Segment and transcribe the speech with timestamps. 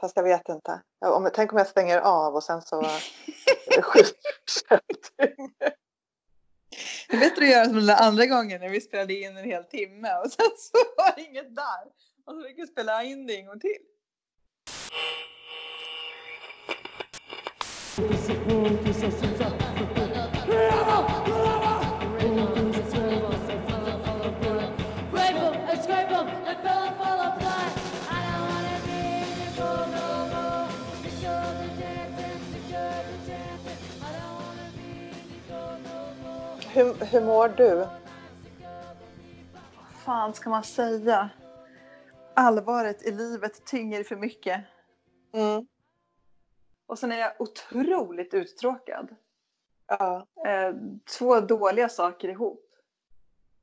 [0.00, 0.82] Fast jag vet inte.
[1.06, 2.80] Om, tänk om jag stänger av och sen så
[7.08, 9.64] Det är bättre att göra som den andra gången när vi spelade in en hel
[9.64, 11.84] timme och sen så var det inget där.
[12.26, 13.78] Och så fick vi spela in det en gång till.
[17.96, 19.65] Grateful,
[36.76, 37.74] hur, hur mår du?
[39.76, 41.30] Vad fan ska man säga?
[42.34, 44.64] Allvaret i livet tynger för mycket.
[45.32, 45.66] Mm.
[46.86, 49.16] Och sen är jag otroligt uttråkad.
[49.86, 50.26] Ja.
[50.46, 50.74] Eh,
[51.18, 52.64] två dåliga saker ihop.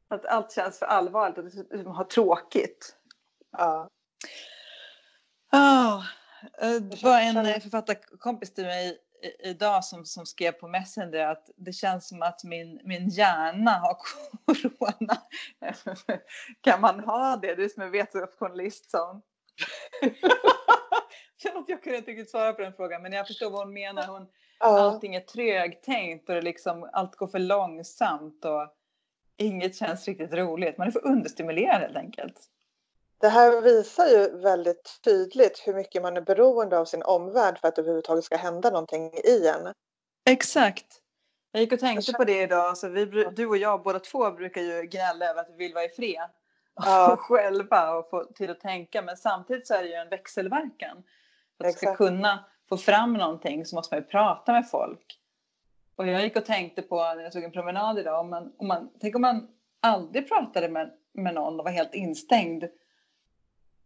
[0.07, 2.95] Att allt känns för allvarligt och dessutom har tråkigt.
[3.57, 3.90] ja.
[5.52, 6.04] Oh,
[6.82, 8.99] det var en författarkompis till mig
[9.40, 13.98] idag som, som skrev på Messenger att det känns som att min, min hjärna har
[14.46, 15.18] corona.
[16.62, 17.55] kan man ha det?
[17.55, 19.21] Du som är vetenskapsjournalist sa hon.
[21.43, 23.74] känner att jag kunde inte riktigt svara på den frågan men jag förstår vad hon
[23.74, 24.07] menar.
[24.07, 24.27] Hon,
[24.60, 24.65] ja.
[24.65, 28.68] allting är trögtänkt och det liksom, allt går för långsamt och
[29.37, 30.77] inget känns riktigt roligt.
[30.77, 32.49] Man är för understimulerad helt enkelt.
[33.24, 37.68] Det här visar ju väldigt tydligt hur mycket man är beroende av sin omvärld för
[37.68, 39.74] att det överhuvudtaget ska hända någonting i en.
[40.30, 40.85] Exakt.
[41.52, 42.77] Jag gick och tänkte på det idag.
[42.77, 45.74] Så vi, bru- du och jag båda två brukar ju gnälla över att vi vill
[45.74, 46.30] vara i fred.
[46.76, 47.18] Ja.
[47.20, 49.02] Själva och få tid att tänka.
[49.02, 51.04] Men samtidigt så är det ju en växelverkan.
[51.58, 55.20] För att du ska kunna få fram någonting så måste man ju prata med folk.
[55.96, 58.20] Och jag gick och tänkte på när jag tog en promenad idag.
[58.20, 59.48] Om man, om man, tänk om man
[59.82, 62.63] aldrig pratade med, med någon och var helt instängd.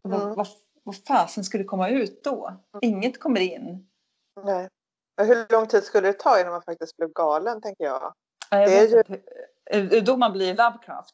[0.06, 0.36] Mm.
[0.36, 0.48] Vad,
[0.84, 2.53] vad, fasen skulle komma ut då?
[2.81, 3.88] Inget kommer in.
[4.44, 4.70] Nej.
[5.22, 8.14] Hur lång tid skulle det ta innan man faktiskt blev galen, tänker jag?
[8.50, 9.04] Ja, jag Det är ju-
[9.83, 10.02] inte.
[10.02, 11.14] Då man blir Lovecraft?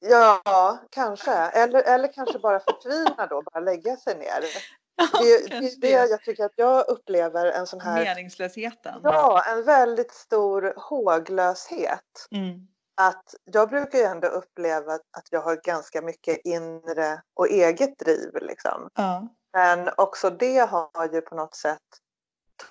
[0.00, 1.32] Ja, kanske.
[1.32, 4.40] Eller, eller kanske bara förtvina då, bara lägga sig ner.
[5.20, 8.04] Det, det är det jag tycker att jag upplever en sån här...
[8.04, 9.00] Meningslösheten.
[9.02, 12.28] Ja, en väldigt stor håglöshet.
[12.30, 12.68] Mm.
[13.00, 18.34] Att jag brukar ju ändå uppleva att jag har ganska mycket inre och eget driv.
[18.42, 18.88] Liksom.
[18.94, 19.28] Ja.
[19.52, 21.78] Men också det har ju på något sätt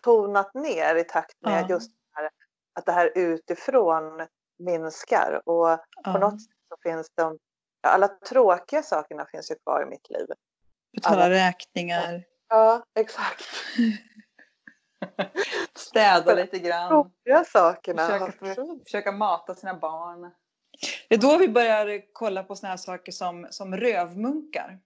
[0.03, 1.69] tonat ner i takt med Ja.
[1.69, 2.29] just det här,
[2.73, 4.27] att det här utifrån
[4.59, 5.41] minskar.
[5.45, 7.37] Och på något sätt så finns de,
[7.81, 10.27] ja, alla tråkiga sakerna finns ju kvar i mitt liv.
[10.93, 12.23] Betala alla- räkningar.
[12.49, 13.43] Ja, exakt.
[15.75, 16.91] Städa lite grann.
[16.91, 20.31] Roliga sakerna Försöka, försöka mata sina barn.
[21.07, 24.79] Det är då vi börjar kolla på såna här saker som, som rövmunkar.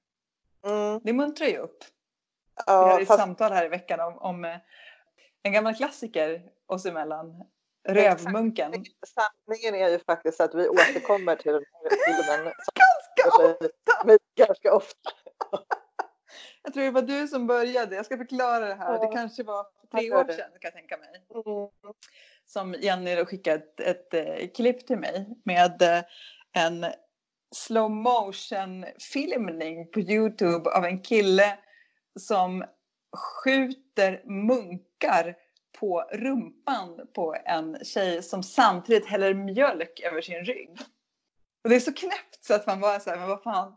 [0.65, 1.83] Mm, Det muntrar ju upp.
[2.55, 4.57] Vi ja, hade ett fast, samtal här i veckan om, om eh,
[5.43, 7.43] en gammal klassiker oss emellan.
[7.87, 8.71] Rövmunken.
[9.07, 12.53] sanningen är ju faktiskt att vi återkommer till den här filmen
[13.15, 15.09] Ganska mig ganska ofta.
[16.63, 17.95] Jag tror det var du som började.
[17.95, 18.99] Jag ska förklara det här.
[18.99, 21.25] Det kanske var för tre år sedan kan jag tänka mig.
[21.29, 21.93] Mm.
[22.45, 26.03] Som Jenny då skickade ett, ett, eh, klipp till mig med eh,
[26.53, 26.85] en
[27.55, 31.57] slow motion filmning på Youtube av en kille
[32.19, 32.63] som
[33.17, 35.35] skjuter munkar
[35.79, 40.79] på rumpan på en tjej som samtidigt häller mjölk över sin rygg.
[41.63, 43.75] Och det är så knäppt så att man bara säger men vad fan.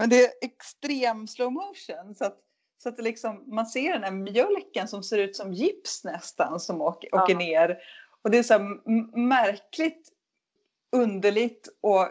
[0.00, 2.38] Men det är extrem slow motion så att,
[2.82, 6.80] så att liksom, man ser den här mjölken som ser ut som gips nästan som
[6.80, 7.78] åker, åker ner.
[8.22, 8.58] Och det är så
[9.18, 10.08] märkligt,
[10.92, 12.08] underligt och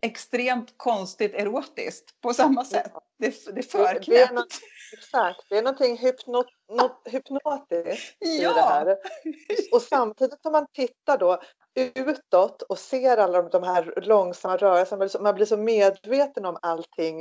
[0.00, 2.92] extremt konstigt erotiskt på samma sätt.
[3.18, 4.60] Det, det är för Det, är något,
[4.92, 8.54] exakt, det är någonting hypno, något hypnotiskt i Ja.
[8.54, 8.96] det här.
[9.72, 11.42] Och samtidigt som man tittar då
[11.74, 17.20] utåt och ser alla de här långsamma rörelserna, man blir så- medveten om allting,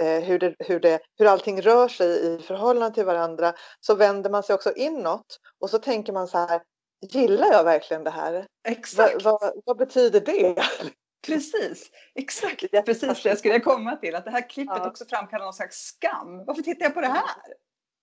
[0.00, 4.30] eh, hur, det, hur, det, hur allting rör sig i förhållande till varandra, så vänder
[4.30, 6.62] man sig också inåt och så tänker man så här,
[7.10, 8.32] gillar jag verkligen det här?
[8.32, 9.24] Va, Exakt.
[9.66, 10.62] vad, betyder det?
[11.26, 14.14] Precis, exakt Det precis det jag skulle komma till.
[14.14, 14.88] Att det här klippet Ja.
[14.88, 16.44] också framkallar någon slags skam.
[16.44, 17.24] Varför tittar jag på det här?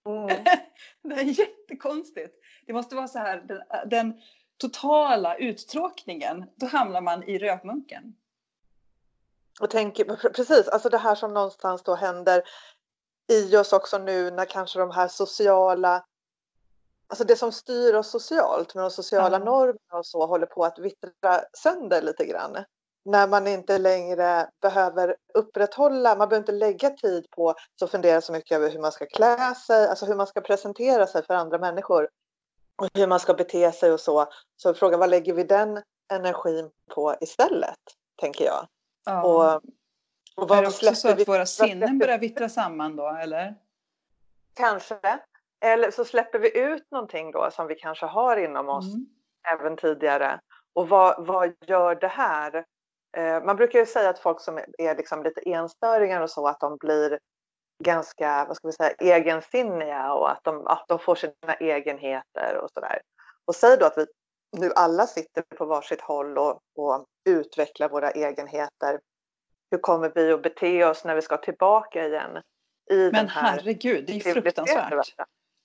[0.10, 0.44] Mm.
[1.04, 2.36] Det är jättekonstigt.
[2.68, 4.14] Det måste vara så här, den, den
[4.62, 8.16] totala uttråkningen, då hamnar man i rökmunken.
[9.62, 12.44] Och tänker, pre- precis, alltså det här som någonstans då händer
[13.32, 16.06] i oss också nu när kanske de här sociala,
[17.08, 19.46] alltså det som styr oss socialt med de sociala Ja.
[19.46, 22.58] normerna och så håller på att vittra sönder lite grann.
[23.06, 27.50] när man inte längre behöver upprätthålla, man behöver inte lägga tid på
[27.84, 31.08] att fundera så mycket över hur man ska klä sig, alltså hur man ska presentera
[31.08, 32.10] sig för andra människor
[32.76, 34.28] och hur man ska bete sig och så.
[34.56, 35.82] Så frågan, vad lägger vi den
[36.14, 37.80] energin på istället,
[38.22, 38.68] tänker jag.
[39.06, 39.24] Ja.
[39.24, 39.64] Och,
[40.44, 43.56] och är det också så att våra vad sinnen börjar vittra samman då, eller?
[44.54, 45.20] Kanske.
[45.66, 49.06] Eller så släpper vi ut någonting då som vi kanske har inom oss Mm.
[49.60, 50.40] även tidigare.
[50.74, 52.66] Och vad, vad gör det här?
[53.18, 56.60] Eh, man brukar ju säga att folk som är liksom lite enstöringar och så, att
[56.60, 57.20] de blir
[57.82, 62.70] ganska, vad ska vi säga, egensinniga och att de, att de får sina egenheter och
[62.74, 63.02] sådär.
[63.46, 64.06] Och säg då att vi
[64.58, 69.00] nu alla sitter på varsitt håll och, och utvecklar våra egenheter.
[69.72, 72.42] Hur kommer vi att bete oss när vi ska tillbaka igen
[72.92, 75.16] i Men den här herregud, det är fruktansvärt.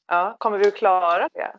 [0.06, 1.56] Ja, kommer vi att klara det?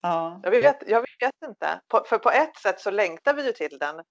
[0.00, 0.40] Ja.
[0.42, 1.80] Jag vet, jag vet inte.
[1.88, 4.02] På, för på ett sätt så längtar vi ju till den.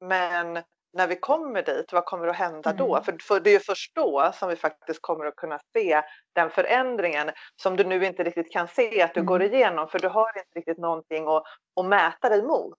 [0.00, 2.94] Men när vi kommer dit, vad kommer att hända då?
[2.94, 3.04] Mm.
[3.04, 6.02] För, för det är ju först då som vi faktiskt kommer att kunna se
[6.32, 9.26] den förändringen som du nu inte riktigt kan se att du Mm.
[9.26, 9.88] går igenom.
[9.88, 11.42] För du har inte riktigt någonting att,
[11.80, 12.78] att mäta dig mot.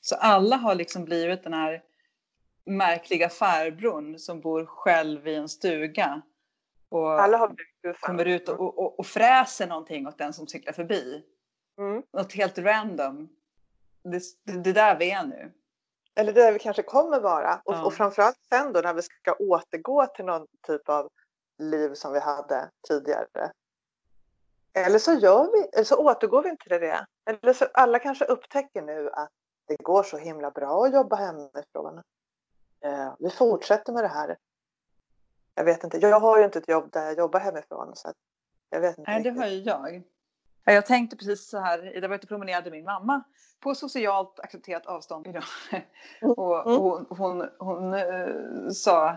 [0.00, 1.82] Så alla har liksom blivit den här
[2.64, 6.22] märkliga farbrorn som bor själv i en stuga.
[6.88, 7.20] Och
[8.00, 11.22] kommer ut och, och, och fräser någonting åt den som cyklar förbi.
[11.78, 12.02] Mm.
[12.12, 13.28] Något helt random.
[14.04, 15.52] Det, det, det där vi är nu.
[16.14, 17.60] Eller där vi kanske kommer vara.
[17.64, 17.84] Och, Ja.
[17.84, 21.08] och framförallt sen då när vi ska återgå till någon typ av
[21.58, 23.52] liv som vi hade tidigare.
[24.72, 27.06] Eller så, gör vi, eller så återgår vi inte till det.
[27.24, 29.30] Eller så alla kanske upptäcker nu att
[29.66, 32.02] det går så himla bra att jobba hemifrån.
[32.80, 34.36] Eh, vi fortsätter med det här.
[35.54, 37.96] Jag vet inte, jag har ju inte ett jobb där jag jobbar hemifrån.
[37.96, 38.12] Så
[38.70, 39.42] jag vet inte Nej, det riktigt.
[39.42, 40.02] har ju jag.
[40.64, 43.22] Ja, Jag tänkte precis så här, jag var ute och promenerade med min mamma
[43.60, 45.44] på socialt accepterat avstånd idag.
[46.36, 46.80] Och Mm.
[46.80, 49.16] hon, hon, hon eh, sa,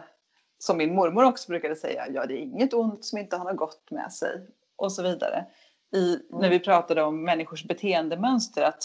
[0.57, 3.57] som min mormor också brukade säga, ja det är inget ont som inte har något
[3.57, 4.47] gott med sig.
[4.75, 5.45] Och så vidare.
[5.93, 6.19] I.
[6.29, 8.83] När vi pratade om människors beteendemönster, att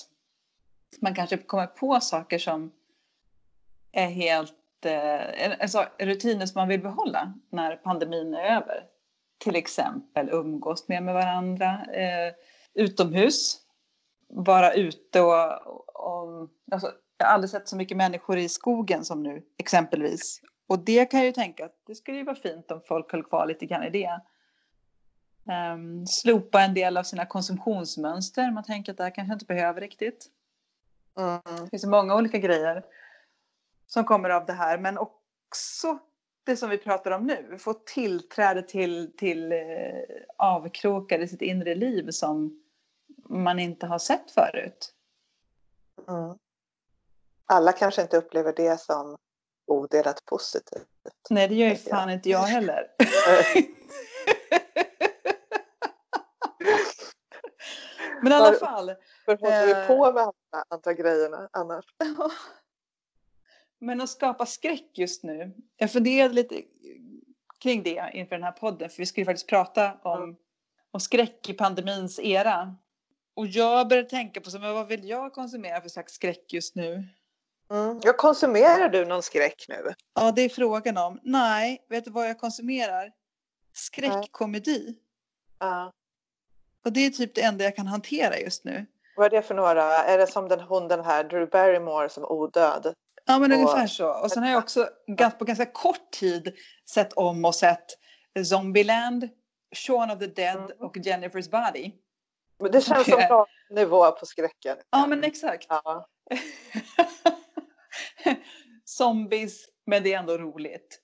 [1.00, 2.72] man kanske kommer på saker som
[3.92, 4.54] är helt
[4.84, 8.84] eh, alltså, rutiner som man vill behålla när pandemin är över.
[9.40, 12.34] Till exempel umgås mer med varandra, eh,
[12.75, 13.60] utomhus,
[14.28, 19.22] vara ute och, och alltså, jag har aldrig sett så mycket människor i skogen som
[19.22, 20.40] nu exempelvis.
[20.66, 23.22] Och det kan jag ju tänka att det skulle ju vara fint om folk höll
[23.22, 24.20] kvar lite grann i det.
[25.52, 28.50] Ehm, slopa en del av sina konsumtionsmönster.
[28.50, 30.26] Man tänker att det här kanske inte behöver riktigt.
[31.19, 31.40] Mm.
[31.64, 32.84] Det finns många olika grejer
[33.87, 34.78] som kommer av det här.
[34.78, 35.98] Men också
[36.44, 37.58] det som vi pratar om nu.
[37.58, 39.58] Få tillträde till, till eh,
[40.37, 42.62] avkrokar i sitt inre liv som
[43.28, 44.94] man inte har sett förut.
[46.08, 46.38] Mm.
[47.46, 49.16] Alla kanske inte upplever det som
[49.66, 50.87] odelat positivt.
[51.31, 51.98] Nej, det gör ju Tänker jag.
[51.98, 52.87] fan inte jag heller.
[58.22, 58.94] Men i alla fall.
[59.25, 59.87] För håller vi Eh.
[59.87, 61.84] på med alla andra grejerna annars?
[63.80, 65.52] Men att skapa skräck just nu.
[65.76, 66.62] Jag funderade lite
[67.58, 68.90] kring det inför den här podden.
[68.90, 70.36] För vi ju faktiskt prata om, Mm.
[70.90, 72.76] om skräck i pandemins era.
[73.34, 76.74] Och jag började tänka på så, men vad vill jag konsumera för slags skräck just
[76.74, 77.04] nu?
[77.70, 78.00] Mm.
[78.02, 79.94] Jag konsumerar du någon skräck nu?
[80.14, 81.20] Ja, det är frågan om.
[81.22, 83.12] Nej, vet du vad jag konsumerar?
[83.72, 84.94] Skräckkomedi.
[85.58, 85.92] Ja.
[86.84, 88.87] Och det är typ det enda jag kan hantera just nu.
[89.16, 89.82] Vad är det för några?
[89.82, 92.94] Är det som den hunden här, Drew Barrymore som odöd?
[93.26, 94.08] Ja, men Och- ungefär så.
[94.22, 94.88] Och sen har jag också
[95.38, 96.54] på ganska kort tid
[96.90, 97.86] sett om och sett
[98.46, 99.28] Zombieland,
[99.76, 100.70] Shaun of the Dead Mm.
[100.80, 101.92] och Jennifer's Body.
[102.58, 103.28] Men det känns som Okej.
[103.28, 104.76] bra nivå på skräcken.
[104.90, 105.66] Ja, men exakt.
[105.68, 106.08] Ja.
[108.84, 111.00] Zombies, men det är ändå roligt.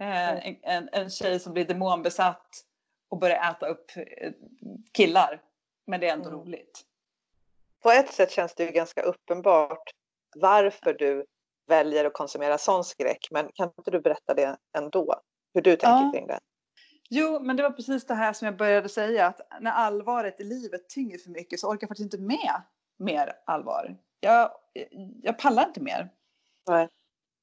[0.00, 0.42] Eh, Mm.
[0.44, 2.64] en, en, en tjej som blir demonbesatt
[3.08, 4.32] och börjar äta upp eh,
[4.92, 5.42] killar.
[5.86, 6.40] Men det är ändå Mm.
[6.40, 6.84] roligt.
[7.82, 9.90] På ett sätt känns det ju ganska uppenbart
[10.36, 11.24] varför du
[11.68, 13.28] väljer att konsumera sån skräck.
[13.30, 15.14] Men kan inte du berätta det ändå?
[15.54, 16.10] Hur du tänker Ja.
[16.14, 16.38] kring det?
[17.10, 19.26] Jo, men det var precis det här som jag började säga.
[19.26, 22.62] Att när allvaret i livet tynger för mycket så orkar jag faktiskt inte med
[22.98, 23.96] mer allvar.
[24.20, 24.50] Jag,
[25.22, 26.08] jag pallar inte mer.
[26.68, 26.88] Nej.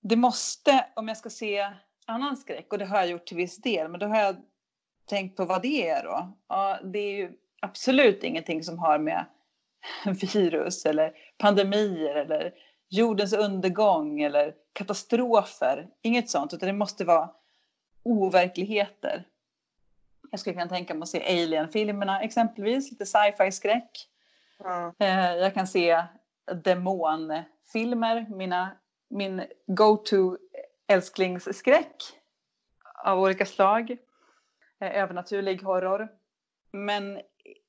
[0.01, 1.73] Det måste, om jag ska se
[2.05, 4.35] annan skräck, och det har jag gjort till viss del, men då har jag
[5.05, 6.37] tänkt på vad det är då.
[6.47, 9.25] Ja, det är ju absolut ingenting som har med
[10.33, 12.53] virus eller pandemier eller
[12.89, 15.89] jordens undergång eller katastrofer.
[16.01, 17.29] Inget sånt, utan det måste vara
[18.03, 19.27] overkligheter.
[20.31, 24.09] Jag skulle kunna tänka mig att se Alien-filmerna exempelvis, lite sci-fi skräck.
[24.99, 25.39] Mm.
[25.39, 26.03] Jag kan se
[26.63, 28.35] demonfilmer.
[28.35, 28.71] Mina
[29.09, 30.37] min go-to
[30.87, 31.95] älsklingsskräck
[33.05, 33.91] av olika slag.
[34.79, 36.09] Eh, Övernaturlig horror.
[36.71, 37.21] Men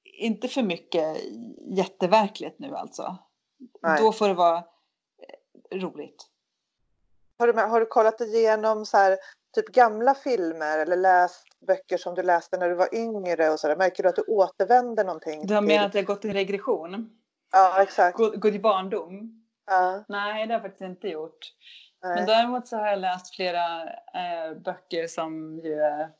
[0.04, 1.16] inte för mycket
[1.76, 3.16] jätteverkligt nu alltså.
[3.82, 4.02] Nej.
[4.02, 4.64] Då får det vara
[5.73, 6.26] roligt.
[7.38, 9.18] Har du, har du kollat igenom så här,
[9.54, 13.68] typ gamla filmer eller läst böcker som du läste när du var yngre och så
[13.68, 13.76] där?
[13.76, 15.46] Märker du att du återvänder någonting?
[15.46, 17.11] Du har menat att jag gått i regression?
[17.52, 18.16] Ja, exakt.
[18.16, 19.42] Gått gått i barndom?
[19.66, 21.38] Ja, Nej, det har jag faktiskt inte gjort.
[22.02, 22.14] nej.
[22.16, 26.11] Men däremot så har jag läst flera eh, böcker som ju är...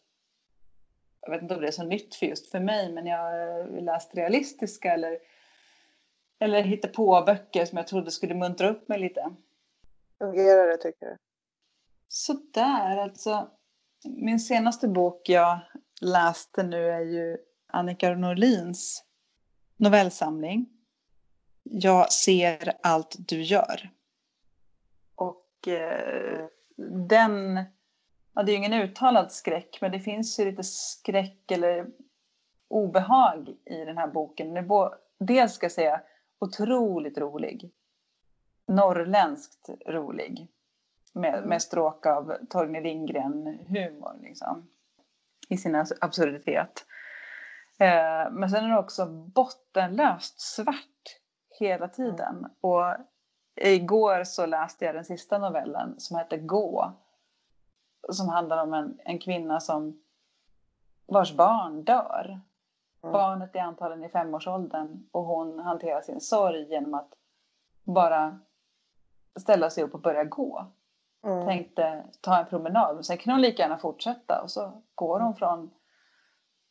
[1.21, 3.81] Jag vet inte om det är så nytt för just för mig, men jag har
[3.81, 5.19] läst realistiska eller,
[6.39, 9.35] eller hittat på böcker som jag trodde skulle muntra upp mig lite.
[10.19, 11.17] Fungerar det tycker du?
[12.09, 13.51] Sådär, alltså.
[14.05, 15.59] Min senaste bok jag
[16.01, 19.05] läste nu är ju Annika Norlins
[19.77, 20.67] novellsamling.
[21.63, 23.91] Jag ser allt du gör.
[25.15, 26.47] Och eh,
[27.09, 27.65] den,
[28.35, 31.87] ja det är ju ingen uttalad skräck, men det finns ju lite skräck eller
[32.69, 34.69] obehag i den här boken.
[35.19, 36.03] Dels ska jag säga
[36.39, 37.71] otroligt rolig.
[38.67, 40.49] Norrländskt rolig
[41.13, 44.69] med, med stråk av Torgny Lindgren-humor liksom,
[45.49, 46.87] i sin absurditet.
[47.79, 51.21] Eh, men sen är det också bottenlöst svart
[51.61, 52.47] hela tiden.
[52.61, 52.95] Och
[53.57, 56.93] igår så läste jag den sista novellen som heter Gå.
[58.13, 60.03] Som handlar om en, en kvinna som
[61.07, 62.41] vars barn dör.
[63.03, 63.13] Mm.
[63.13, 67.13] Barnet är antagligen i femårsåldern och hon hanterar sin sorg genom att
[67.85, 68.41] bara
[69.41, 70.73] ställa sig upp och börja gå
[71.25, 71.47] Mm.
[71.47, 72.95] tänkte ta en promenad.
[72.95, 74.43] Men sen kan hon lika gärna fortsätta.
[74.43, 75.71] Och så går hon från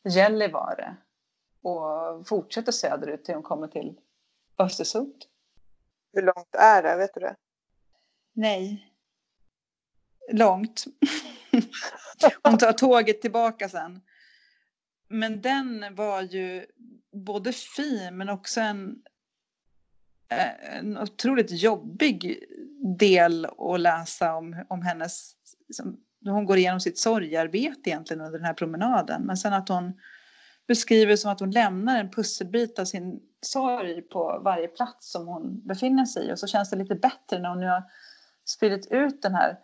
[0.08, 0.96] Gällivare
[1.62, 4.00] och fortsätter söderut till hon kommer till
[4.58, 5.24] Östersund.
[6.12, 6.96] Hur långt är det?
[6.96, 7.36] Vet du det?
[8.32, 8.92] Nej.
[10.32, 10.84] Långt.
[12.42, 14.00] hon tar tåget tillbaka sen.
[15.08, 16.66] Men den var ju
[17.12, 18.96] både fin men också en,
[20.78, 22.44] en otroligt jobbig
[22.98, 25.32] del att läsa om, om hennes...
[25.68, 29.22] Liksom, hon går igenom sitt sorgarbete egentligen under den här promenaden.
[29.22, 30.00] Men sen att hon
[30.66, 35.66] beskriver som att hon lämnar en pusselbit av sin sorg på varje plats som hon
[35.66, 36.32] befinner sig i.
[36.32, 37.82] Och så känns det lite bättre när hon nu har
[38.44, 39.58] spridit ut den här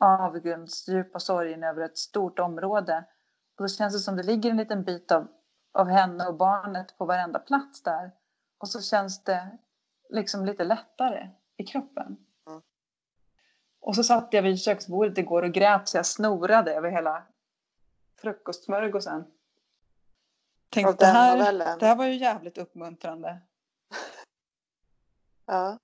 [0.00, 3.04] avgrundsdjupa sorgen över ett stort område.
[3.56, 5.28] Och då känns det som det ligger en liten bit av,
[5.72, 8.10] av henne och barnet på varenda plats där.
[8.58, 9.58] Och så känns det
[10.08, 12.16] liksom lite lättare i kroppen.
[12.46, 12.62] Mm.
[13.80, 17.22] Och så satt jag vid köksbordet igår och grät så jag snorade över hela
[18.16, 19.24] frukostsmörgåsen.
[20.68, 21.78] Tänkte Av det här, novellen?
[21.78, 23.40] det här var ju jävligt uppmuntrande.
[25.46, 25.78] Ja.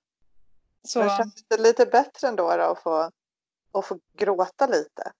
[0.83, 3.11] Så, Men känns det lite bättre ändå då att få,
[3.71, 5.11] att få gråta lite?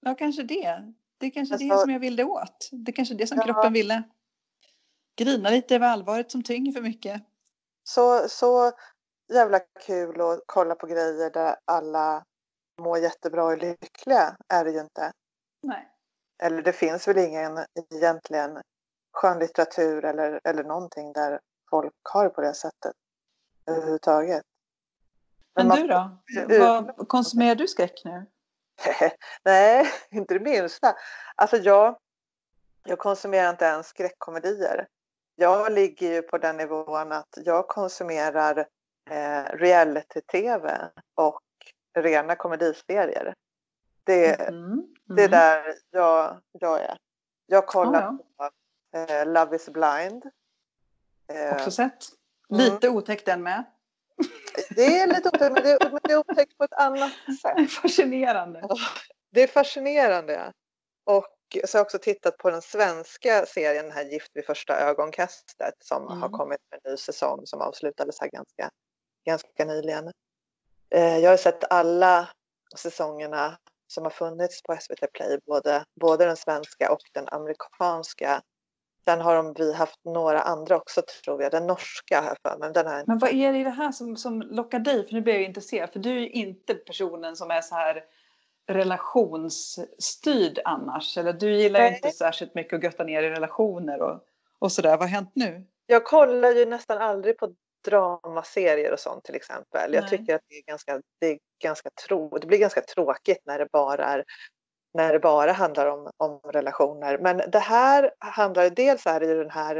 [0.00, 0.92] ja, kanske det.
[1.20, 2.68] Det är kanske det Alltså- som jag ville åt.
[2.72, 3.44] Det är kanske det som Ja.
[3.44, 4.02] kroppen ville.
[5.16, 7.22] Grina lite över allvaret som tynger för mycket.
[7.84, 8.72] Så, så
[9.32, 12.24] jävla kul att kolla på grejer där alla
[12.82, 15.12] mår jättebra och är lyckliga är det ju inte.
[15.62, 15.88] Nej.
[16.42, 17.58] Eller det finns väl ingen
[17.94, 18.62] egentligen
[19.12, 22.92] skönlitteratur eller, eller någonting där folk har det på det sättet
[23.66, 24.42] överhuvudtaget.
[25.54, 26.18] Men man- du då?
[26.54, 28.26] Eh, Vad, konsumerar du skräck nu?
[29.44, 30.96] Nej, inte det minsta.
[31.34, 31.98] Alltså jag,
[32.84, 34.86] jag konsumerar inte ens skräckkomedier.
[35.34, 38.66] Jag ligger ju på den nivån att jag konsumerar
[39.10, 41.40] eh, reality-tv och
[41.94, 43.34] rena komediserier.
[44.04, 44.94] Det, Mm.
[45.04, 45.30] det är Mm.
[45.30, 46.96] där jag, jag är.
[47.46, 48.02] Jag kollar
[48.36, 48.50] Ja,
[48.92, 50.30] på eh, Love is blind.
[51.32, 52.04] Eh, Också sett.
[52.50, 52.64] Mm.
[52.64, 53.64] Lite otäckt den med.
[54.76, 57.12] Det är lite otäckt, men det, men det är otäckt på ett annat
[57.42, 57.70] sätt.
[57.70, 58.68] Fascinerande.
[59.30, 60.32] Det är fascinerande.
[60.32, 60.52] ja.
[61.04, 61.26] Och
[61.64, 65.74] så har jag också tittat på den svenska serien, den här Gift vid första ögonkastet
[65.84, 66.22] som Mm.
[66.22, 68.70] har kommit med en ny säsong som avslutades här ganska,
[69.26, 70.12] ganska nyligen.
[70.90, 72.28] Eh, jag har sett alla
[72.76, 78.42] säsongerna som har funnits på SVT Play, både, både den svenska och den amerikanska.
[79.04, 82.58] Sen har de, vi haft några andra också tror jag, den norska här för mig.
[82.58, 85.06] men Den här, Men vad är det i det här som, som lockar dig?
[85.06, 85.90] För nu blir jag intresserad.
[85.92, 88.04] För du är ju inte personen som är så här
[88.68, 91.18] relationsstyrd annars.
[91.18, 91.94] Eller du gillar Nej.
[91.94, 94.20] inte särskilt mycket att götta ner i relationer och,
[94.58, 94.90] och sådär.
[94.90, 95.66] Vad har hänt nu?
[95.86, 97.54] Jag kollar ju nästan aldrig på
[97.88, 99.94] dramaserier och sånt till exempel.
[99.94, 100.10] Jag Nej.
[100.10, 103.66] tycker att det är ganska, det är ganska trå- det blir ganska tråkigt när det
[103.72, 104.24] bara är
[104.94, 107.18] när det bara handlar om, om relationer.
[107.18, 109.76] Men det här handlar dels är det ju den här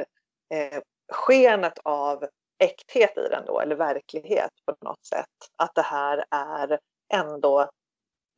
[0.55, 0.81] eh,
[1.13, 2.27] skenet av
[2.59, 5.27] äkthet i den då, eller verklighet på något sätt.
[5.57, 6.79] Att det här är
[7.15, 7.71] ändå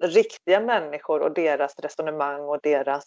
[0.02, 3.04] riktiga människor och deras resonemang och deras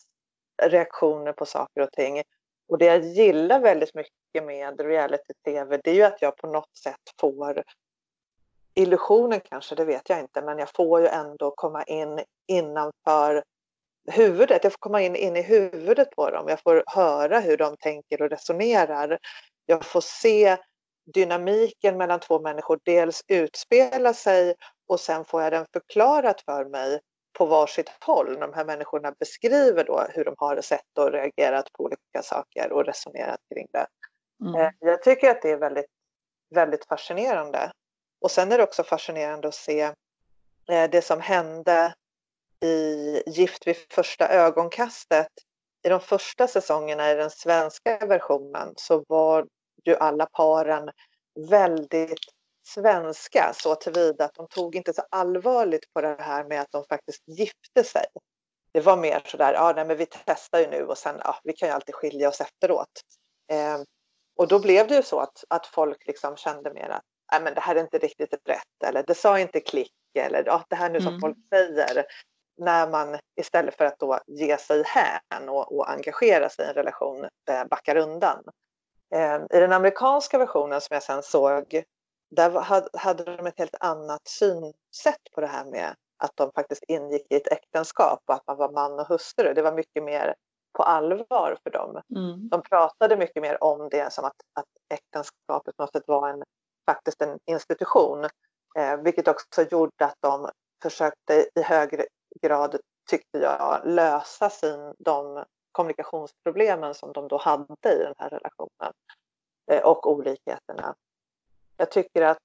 [0.64, 2.24] reaktioner på saker och ting.
[2.68, 6.78] Och det jag gillar väldigt mycket med reality-tv det är ju att jag på något
[6.78, 7.64] sätt får
[8.74, 13.44] illusionen kanske, det vet jag inte, men jag får ju ändå komma in innanför
[14.08, 14.64] huvudet.
[14.64, 16.48] Jag får komma in, in i huvudet på dem.
[16.48, 19.20] Jag får höra hur de tänker och resonerar.
[19.66, 20.58] Jag får se
[21.14, 24.56] dynamiken mellan två människor dels utspela sig
[24.88, 27.00] och sen får jag den förklarat för mig
[27.38, 28.40] på varsitt håll.
[28.40, 32.86] De här människorna beskriver då hur de har sett och reagerat på olika saker och
[32.86, 33.88] resonerat kring det.
[34.42, 34.62] Mm.
[34.62, 35.86] Eh, Jag tycker att det är väldigt,
[36.56, 37.72] väldigt fascinerande.
[38.22, 39.82] Och sen är det också fascinerande att se
[40.70, 41.94] eh, det som hände
[42.66, 45.28] i Gift vid första ögonkastet.
[45.86, 49.48] I de första säsongerna i den svenska versionen så var
[49.84, 50.90] ju alla paren
[51.50, 52.20] väldigt
[52.68, 56.84] svenska så tillvida att de tog inte så allvarligt på det här med att de
[56.90, 58.06] faktiskt gifte sig.
[58.72, 61.54] Det var mer sådär, ja nej, men vi testar ju nu och sen, ja vi
[61.54, 63.02] kan ju alltid skilja oss efteråt.
[63.52, 63.78] Eh,
[64.38, 67.54] och då blev det ju så att, att folk liksom kände mer att nej, men
[67.54, 70.90] det här är inte riktigt rätt eller det sa inte klick eller ja, det här
[70.90, 71.22] nu som Mm.
[71.22, 72.06] folk säger.
[72.58, 76.74] När man istället för att då ge sig hän och, och engagera sig i en
[76.74, 78.44] relation eh, backar undan.
[79.16, 81.84] Eh, I den amerikanska versionen som jag sen såg
[82.32, 82.52] där
[82.98, 87.36] hade de ett helt annat synsätt på det här med att de faktiskt ingick i
[87.36, 89.54] ett äktenskap och att man var man och hustru.
[89.54, 90.36] Det var mycket mer
[90.74, 92.02] på allvar för dem.
[92.16, 92.50] Mm.
[92.50, 96.44] De pratade mycket mer om det som att, att äktenskapet måste vara en,
[96.86, 98.24] faktiskt en institution.
[98.78, 100.50] Eh, vilket också gjorde att de
[100.84, 102.06] försökte i högre
[102.42, 102.78] grad,
[103.10, 108.94] tyckte jag, lösa sin, de kommunikationsproblemen som de då hade i den här relationen.
[109.72, 110.96] Eh, och olikheterna.
[111.78, 112.38] Jag tycker att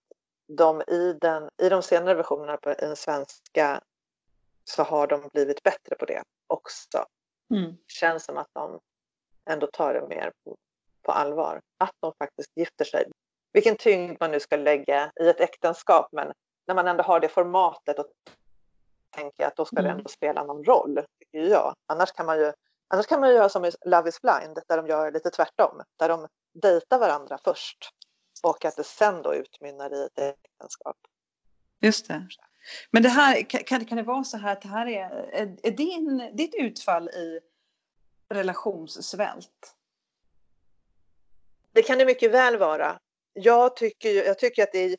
[0.48, 3.80] de i, den, i de senare versionerna på den svenska
[4.64, 7.04] så har de blivit bättre på det också.
[7.54, 7.70] Mm.
[7.70, 8.80] Det känns som att de
[9.50, 10.56] ändå tar det mer på,
[11.02, 11.60] på allvar.
[11.78, 13.10] Att de faktiskt gifter sig.
[13.52, 16.32] Vilken tyngd man nu ska lägga i ett äktenskap men
[16.66, 18.06] när man ändå har det formatet och
[19.10, 19.96] tänker att då ska det Mm.
[19.96, 21.74] ändå spela någon roll, tycker jag.
[21.86, 22.52] Annars kan man ju
[22.92, 25.82] Annars kan man ju göra som i Love is blind, där de gör lite tvärtom.
[25.96, 26.28] Där de
[26.62, 27.90] dejtar varandra först
[28.42, 30.96] och att det sen då utmynnar i ett äktenskap.
[31.80, 32.26] Just det.
[32.90, 35.10] Men det här, kan- kan, det vara så här att det här är,
[35.62, 37.40] är, din, ditt utfall i
[38.28, 39.76] relationssvält?
[41.72, 42.98] Det kan det mycket väl vara.
[43.32, 44.96] Jag tycker, jag tycker att det är,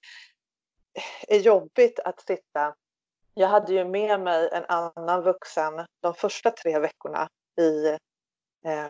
[1.27, 2.75] är jobbigt att sitta.
[3.33, 7.27] Jag hade ju med mig en annan vuxen de första tre veckorna
[7.61, 7.87] i,
[8.65, 8.87] eh,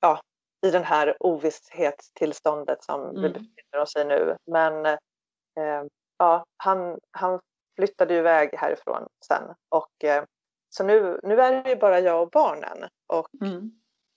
[0.00, 0.20] ja,
[0.66, 3.32] i den här ovisshetstillståndet som vi Mm.
[3.32, 4.36] befinner oss i nu.
[4.46, 5.84] Men eh,
[6.18, 7.40] ja, han, han
[7.76, 9.54] flyttade ju iväg härifrån sen.
[9.68, 10.24] Och, eh,
[10.68, 12.88] så nu, nu är det ju bara jag och barnen.
[13.06, 13.70] Och Mm.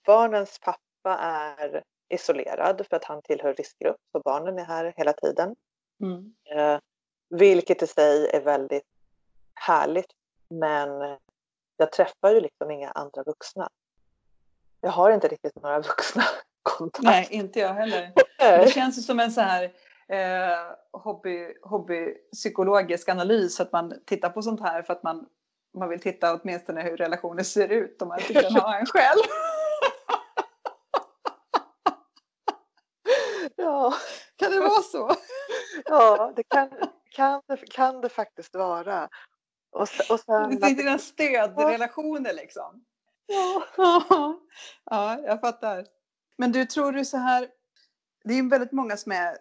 [0.06, 3.96] barnens pappa är isolerad för att han tillhör riskgrupp.
[4.12, 5.56] Så barnen är här hela tiden.
[6.02, 6.34] Mm.
[6.50, 6.80] Eh,
[7.28, 8.84] vilket i sig är väldigt
[9.58, 10.10] härligt.
[10.50, 11.16] Men
[11.76, 13.68] jag träffar ju liksom inga andra vuxna.
[14.80, 16.22] Jag har inte riktigt några vuxna
[16.62, 17.10] kontakter.
[17.10, 18.12] Nej, inte jag heller.
[18.38, 19.64] Det känns ju som en så här
[20.08, 20.58] eh,
[20.92, 25.26] hobby, hobbypsykologisk analys att man tittar på sånt här för att man,
[25.78, 29.22] man vill titta åtminstone hur relationer ser ut om man inte kan ha en själv.
[33.56, 33.94] Ja,
[34.36, 35.10] Kan det vara så?
[35.84, 36.70] ja det kan,
[37.10, 39.08] kan, det, kan det faktiskt vara.
[39.78, 42.84] Och, och sen, Det är dina stödrelationer liksom.
[43.26, 43.62] ja,
[44.84, 45.84] ja, jag fattar.
[46.36, 47.48] Men du, tror du så här,
[48.24, 49.36] det är ju väldigt många som är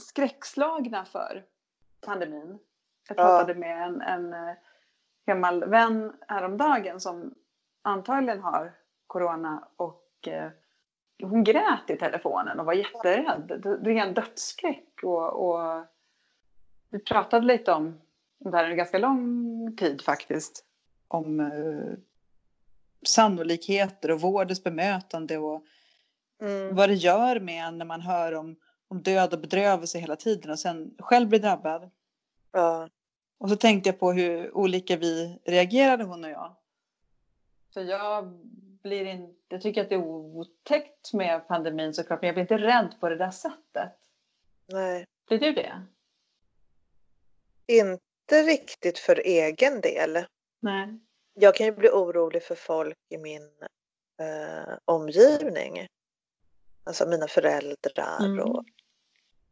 [0.00, 1.44] skräckslagna för
[2.00, 2.58] pandemin.
[3.08, 3.22] Jag Ja.
[3.22, 4.54] pratade med en, en eh,
[5.26, 7.34] gammal vän häromdagen som
[7.82, 8.72] antagligen har
[9.06, 10.50] corona och eh,
[11.22, 13.60] hon grät i telefonen och var jätterädd.
[13.62, 15.84] Det- Det är en dödsskräck och, och
[16.90, 18.00] vi pratade lite om
[18.52, 20.64] här en ganska lång tid faktiskt.
[21.08, 21.98] Om eh,
[23.06, 25.64] sannolikheter och vårdens bemötande och
[26.40, 28.56] mm, vad det gör med en när man hör om,
[28.88, 31.90] om död och bedrövelse hela tiden och sen själv blir drabbad.
[32.52, 32.88] ja,
[33.38, 36.56] Och så tänkte jag på hur olika vi reagerade hon och jag.
[37.74, 38.32] För jag
[38.82, 42.58] blir inte, jag tycker att det är otäckt med pandemin såklart men jag blir inte
[42.58, 43.92] rädd på det där sättet.
[44.66, 45.06] nej.
[45.28, 45.82] Blir du det?
[47.66, 50.26] Inte riktigt för egen del.
[50.60, 50.88] Nej.
[51.34, 53.50] Jag kan ju bli orolig för folk i min
[54.20, 55.86] eh, omgivning.
[56.84, 58.40] Alltså mina föräldrar Mm.
[58.40, 58.64] och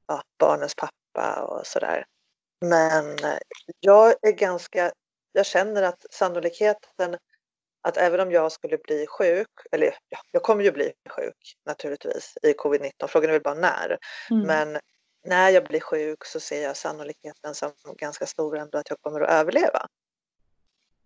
[0.07, 2.05] ja, barnens pappa och sådär.
[2.61, 3.19] Men
[3.81, 4.93] jag är ganska,
[5.33, 7.17] jag känner att sannolikheten
[7.83, 12.39] att även om jag skulle bli sjuk, eller ja, jag kommer ju bli sjuk naturligtvis
[12.43, 13.99] i covid-19, frågan är väl bara när.
[14.31, 14.47] Mm.
[14.47, 14.81] Men
[15.25, 19.21] när jag blir sjuk så ser jag sannolikheten som ganska stor ändå att jag kommer
[19.21, 19.87] att överleva.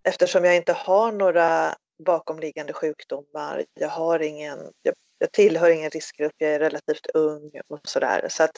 [0.03, 6.33] Eftersom jag inte har några bakomliggande sjukdomar, jag har ingen, jag, jag tillhör ingen riskgrupp,
[6.39, 8.27] jag är relativt ung och sådär.
[8.31, 8.57] Så att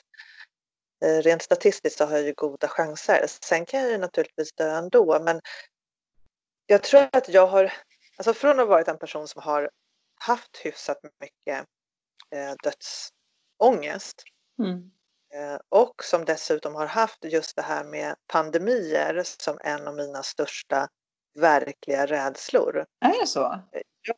[1.04, 3.24] eh, rent statistiskt så har jag ju goda chanser.
[3.26, 5.40] Sen kan jag ju naturligtvis dö ändå, men
[6.66, 7.72] jag tror att jag har,
[8.16, 9.70] alltså från att ha varit en person som har
[10.20, 11.66] haft hyfsat mycket
[12.30, 14.22] eh, dödsångest
[14.58, 14.90] Mm.
[15.34, 20.22] Eh, och som dessutom har haft just det här med pandemier som en av mina
[20.22, 20.88] största
[21.40, 22.84] verkliga rädslor.
[23.00, 23.60] Är det så?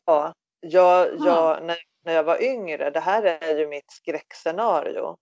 [0.06, 5.16] Ja, jag, jag, när, när jag var yngre, det här är ju mitt skräckscenario.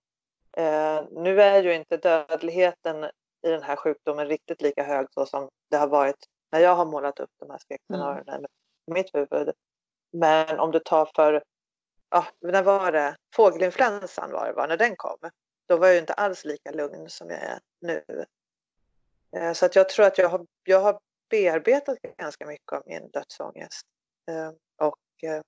[0.57, 3.03] Eh, nu är ju inte dödligheten
[3.47, 6.85] i den här sjukdomen riktigt lika hög så som det har varit när jag har
[6.85, 8.45] målat upp de här skräckscenarierna Mm.
[8.87, 9.51] i mitt huvud.
[10.13, 11.43] Men om du tar för,
[12.09, 13.15] ja, när var det?
[13.35, 15.17] Fågelinfluensan var det va, när den kom.
[15.69, 18.25] Då var jag ju inte alls lika lugn som jag är nu.
[19.35, 23.09] Eh, Så att jag tror att jag har, jag har bearbetat ganska mycket av min
[23.09, 23.85] dödsångest.
[24.31, 24.51] Eh,
[24.87, 25.41] Och eh,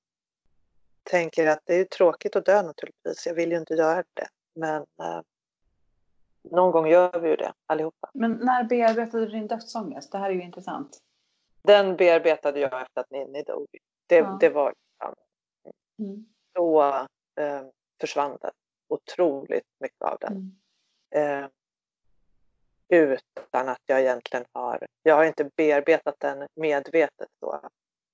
[1.04, 3.26] tänker att det är tråkigt att dö naturligtvis.
[3.28, 4.28] Jag vill ju inte göra det.
[4.54, 4.86] Men
[6.44, 8.10] någon gång gör vi ju det allihopa.
[8.14, 10.12] Men när bearbetade du din dödsångest?
[10.12, 10.98] Det här är ju intressant.
[11.62, 13.68] Den bearbetade jag efter att Ninni dog.
[14.08, 14.38] Det, Ja.
[14.40, 14.74] det var
[16.00, 16.26] Mm.
[16.54, 16.84] då
[17.36, 17.62] eh,
[18.02, 18.52] försvann det
[18.92, 20.58] otroligt mycket av den.
[21.12, 21.44] Mm.
[21.44, 21.50] eh,
[22.90, 27.62] utan att jag egentligen har, jag har inte bearbetat den medvetet då.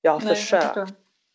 [0.02, 0.66] Jag har Nej, jag försökt.
[0.66, 0.90] förstår.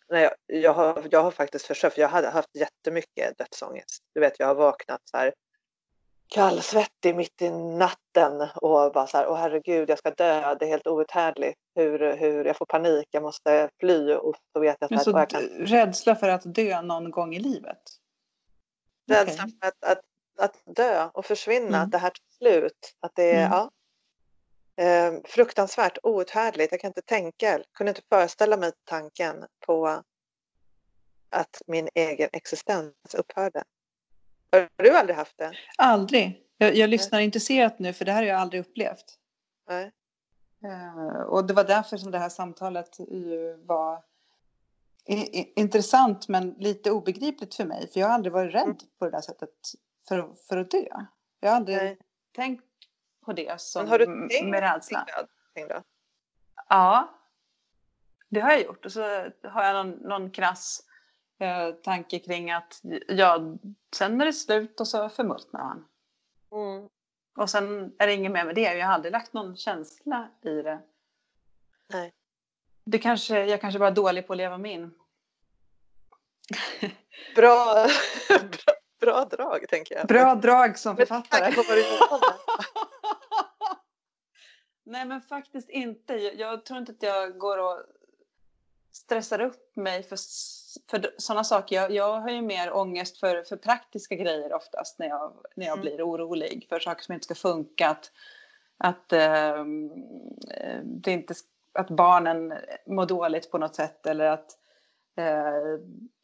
[0.08, 4.02] Nej, jag, jag, har, jag har faktiskt försökt, för jag hade haft jättemycket dödsångest.
[4.14, 5.34] Du vet, jag har vaknat så här
[6.28, 10.68] kallsvettig mitt i natten och bara så här, åh herregud, jag ska dö, det är
[10.68, 11.58] helt outhärdligt.
[11.74, 15.10] Hur, hur, jag får panik, jag måste fly och så vet jag så här, så
[15.10, 17.82] jag kan rädsla för att dö någon gång i livet?
[19.08, 19.58] Rädslan Okej.
[19.60, 20.04] för att, att,
[20.38, 21.80] att dö och försvinna, Mm.
[21.80, 22.94] att det här tar slut.
[23.00, 23.50] Att det är Mm.
[23.52, 23.70] ja,
[24.84, 26.72] eh, fruktansvärt outhärdligt.
[26.72, 30.02] Jag kan inte tänka, kunde inte föreställa mig tanken på
[31.30, 33.64] att min egen existens upphörde.
[34.52, 35.52] Har du aldrig haft det?
[35.78, 36.42] Aldrig.
[36.58, 39.18] Jag, jag lyssnar intresserat nu för det här har jag aldrig upplevt.
[39.68, 39.92] Nej.
[40.64, 44.02] Eh, och det var därför som det här samtalet ju var
[45.56, 47.88] intressant men lite obegripligt för mig.
[47.92, 48.76] För jag har aldrig varit rädd Mm.
[48.98, 49.50] på det där sättet
[50.08, 50.84] för, för att dö.
[51.40, 51.98] Jag har aldrig Nej.
[52.34, 52.64] tänkt
[53.24, 55.06] på det som Men har du tänkt med rädsla.
[55.68, 55.82] då?
[56.68, 57.18] Ja,
[58.28, 58.84] det har jag gjort.
[58.84, 59.00] Och så
[59.42, 60.80] har jag någon, någon krass
[61.38, 63.40] eh, tanke kring att ja,
[63.96, 65.88] sen är det slut och så förmultnar man.
[66.52, 66.88] Mm.
[67.36, 68.74] Och sen är det inget mer med det.
[68.74, 70.80] Jag har aldrig lagt någon känsla i det.
[71.92, 72.12] Nej.
[72.84, 74.94] Det kanske, jag kanske bara är dålig på att leva mig in.
[77.36, 77.86] Bra,
[78.38, 80.06] bra, bra drag, tänker jag.
[80.06, 81.52] Bra drag som författare.
[84.84, 86.14] Nej men faktiskt inte.
[86.14, 87.82] Jag, tror inte att jag går och
[88.92, 90.18] stressar upp mig för,
[90.90, 91.76] för sådana saker.
[91.76, 95.72] Jag, jag har ju mer ångest för, för praktiska grejer oftast när jag, när jag
[95.78, 95.80] Mm.
[95.80, 96.66] blir orolig.
[96.68, 97.88] För saker som inte ska funka.
[97.88, 98.10] Att,
[98.78, 99.90] att, ehm,
[100.50, 102.54] eh, det inte, sk- att barnen
[102.86, 104.06] mår dåligt på något sätt.
[104.06, 104.58] Eller att
[105.16, 105.56] eh,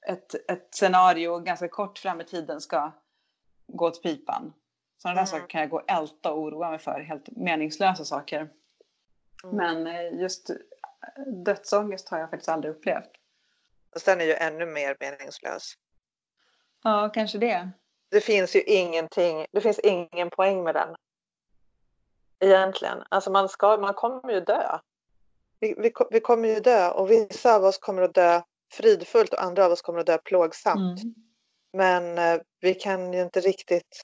[0.06, 2.92] ett, ett scenario ganska kort fram i tiden ska
[3.66, 4.52] gå åt pipan.
[5.02, 5.26] Sådana där Mm.
[5.26, 7.00] saker kan jag gå och älta och oroa mig för.
[7.00, 8.50] Helt meningslösa saker.
[9.44, 9.56] Mm.
[9.56, 10.50] Men eh, just
[11.44, 13.11] dödsångest har jag faktiskt aldrig upplevt.
[13.94, 15.74] Och sen är ju ännu mer meningslös.
[16.82, 17.70] Ja, kanske det.
[18.11, 20.96] det finns ju ingenting, det finns ingen poäng med den.
[22.40, 23.02] Egentligen.
[23.08, 24.78] Alltså man, ska, man kommer ju dö.
[25.61, 28.40] Vi, vi, ko- vi kommer ju dö och vissa av oss kommer att dö
[28.73, 31.03] fridfullt och andra av oss kommer att dö plågsamt.
[31.03, 31.14] Mm.
[31.73, 34.03] Men eh, vi kan ju inte riktigt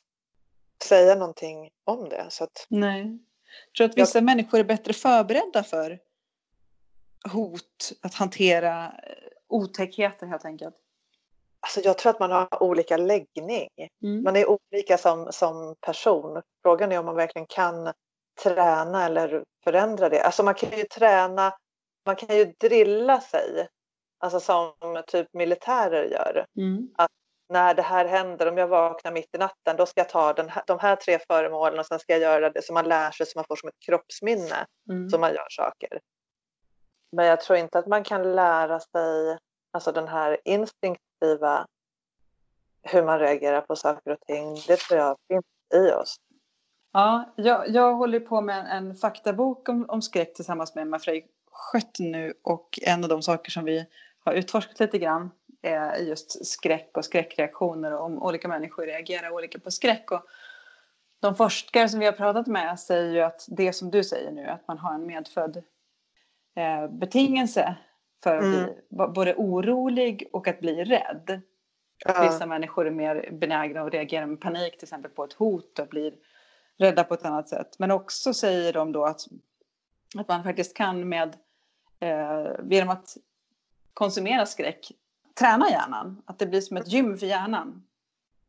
[0.84, 2.26] säga någonting om det.
[2.28, 3.18] Så att, Nej.
[3.66, 5.98] Jag tror att vissa människor är bättre förberedda för
[7.32, 10.74] hot, att hantera eh, otäckheter helt enkelt.
[11.60, 13.68] alltså jag tror att man har olika läggning.
[14.02, 14.22] Mm.
[14.22, 16.42] Man är olika som, som person.
[16.62, 17.92] Frågan är om man verkligen kan
[18.42, 20.22] träna eller förändra det.
[20.22, 21.54] Alltså man kan ju träna,
[22.06, 23.68] man kan ju drilla sig.
[24.18, 24.72] Alltså som
[25.06, 26.46] typ militärer gör.
[26.58, 26.88] Mm.
[27.48, 30.48] När det här händer, om jag vaknar mitt i natten, då ska jag ta den
[30.48, 32.62] här, de här tre föremålen och sen ska jag göra det.
[32.62, 35.10] Så man lär sig, så man får som ett kroppsminne, Mm.
[35.10, 36.00] så man gör saker.
[37.12, 39.38] Men jag tror inte att man kan lära sig,
[39.70, 41.66] alltså den här instinktiva,
[42.82, 44.54] hur man reagerar på saker och ting.
[44.66, 45.44] Det tror jag finns
[45.74, 46.16] i oss.
[46.94, 50.98] Ja, jag, jag håller på med en, en faktabok om, om skräck tillsammans med Emma
[50.98, 53.86] Frey Schött nu och en av de saker som vi
[54.24, 55.30] har utforskat lite grann
[55.62, 60.10] är just skräck och skräckreaktioner och om olika människor reagerar olika på skräck.
[60.10, 60.22] Och
[61.20, 64.46] de forskare som vi har pratat med säger ju att det som du säger nu,
[64.46, 65.56] att man har en medfödd
[66.56, 67.76] eh, betingelse
[68.22, 68.64] för att Mm.
[68.64, 68.74] bli
[69.14, 71.40] både orolig och att bli rädd.
[72.04, 72.22] Ja.
[72.22, 75.88] Vissa människor är mer benägna att reagera med panik till exempel på ett hot och
[75.88, 76.14] blir
[76.78, 77.78] rädda på ett annat sätt.
[77.78, 79.20] Men också säger de då att,
[80.16, 81.36] att man faktiskt kan med
[82.00, 83.16] eh, genom att
[83.94, 84.92] konsumera skräck
[85.34, 86.22] träna hjärnan.
[86.24, 87.84] Att det blir som ett gym för hjärnan.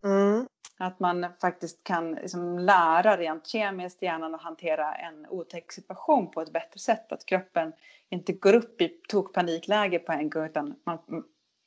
[0.04, 0.48] Mm.
[0.78, 6.42] Att man faktiskt kan liksom lära rent kemiskt hjärnan att hantera en otäck situation på
[6.42, 7.12] ett bättre sätt.
[7.12, 7.74] Att kroppen
[8.10, 11.00] inte går upp i tokpanikläge på en gång utan man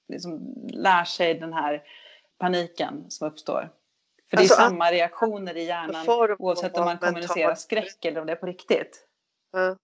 [0.08, 1.82] liksom lär sig den här
[2.38, 3.70] paniken som uppstår.
[4.30, 6.06] För det är Alltså, samma reaktioner i hjärnan
[6.38, 9.04] oavsett om man kommunicerar skräck eller om det är på riktigt.
[9.52, 9.76] Ja.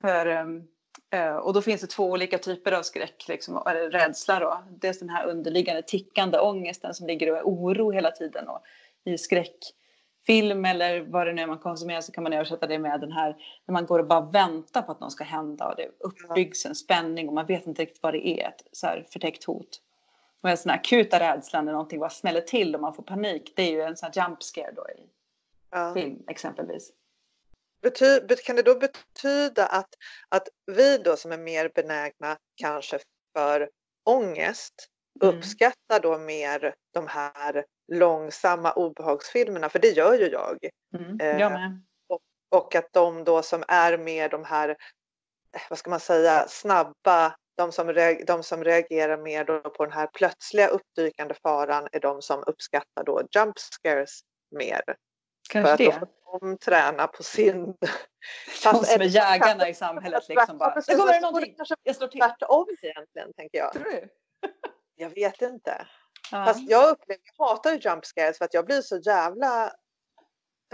[0.00, 0.62] För, ehm,
[1.10, 4.40] eh, och då finns det två olika typer av skräck, liksom, eller rädsla.
[4.40, 4.64] Då.
[4.70, 8.48] Dels den här underliggande tickande ångesten som ligger och är oro hela tiden.
[8.48, 8.62] Och
[9.04, 13.00] I skräckfilm eller vad det nu är man konsumerar så kan man översätta det med
[13.00, 15.88] den här när man går och bara väntar på att något ska hända och det
[15.98, 19.44] uppbyggs en spänning och man vet inte riktigt vad det är, ett så här förtäckt
[19.44, 19.80] hot.
[20.44, 23.52] Och en sån här akuta rädsla när någonting bara smäller till och man får panik,
[23.56, 25.08] det är ju en sån här jump scare då i
[25.70, 25.94] Ja.
[25.94, 26.90] film exempelvis.
[27.82, 29.88] Bety, bet- kan det då betyda att,
[30.28, 32.98] att vi då som är mer benägna kanske
[33.36, 33.70] för
[34.04, 34.74] ångest
[35.22, 35.36] Mm.
[35.36, 40.68] uppskattar då mer de här långsamma obehagsfilmerna, för det gör ju jag.
[40.96, 41.80] Mm, Eh, jag med.
[42.50, 44.76] Och att de då som är mer de här, eh,
[45.70, 50.06] vad ska man säga, snabba, de som, de som reagerar mer då på den här
[50.06, 54.20] plötsliga uppdykande faran är de som uppskattar då jump scares
[54.58, 54.82] mer.
[55.50, 56.00] Kanske för att det.
[56.00, 57.64] då får de träna på sin...
[58.64, 60.74] De som är jägarna i samhället liksom bara.
[60.74, 61.56] Det kommer någonting.
[61.82, 62.20] Jag slår till.
[62.20, 63.72] tvärtom egentligen, tänker jag.
[63.72, 64.08] Tror du?
[64.96, 65.86] Jag vet inte.
[66.30, 66.44] Ja.
[66.44, 69.72] Fast jag upplever, jag hatar ju jump scares för att jag blir så jävla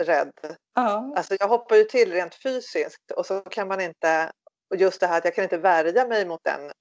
[0.00, 0.56] rädd.
[0.74, 1.14] ja.
[1.16, 4.32] Alltså jag hoppar ju till rent fysiskt och så kan man inte,
[4.70, 6.72] och just det här att jag kan inte värja mig mot den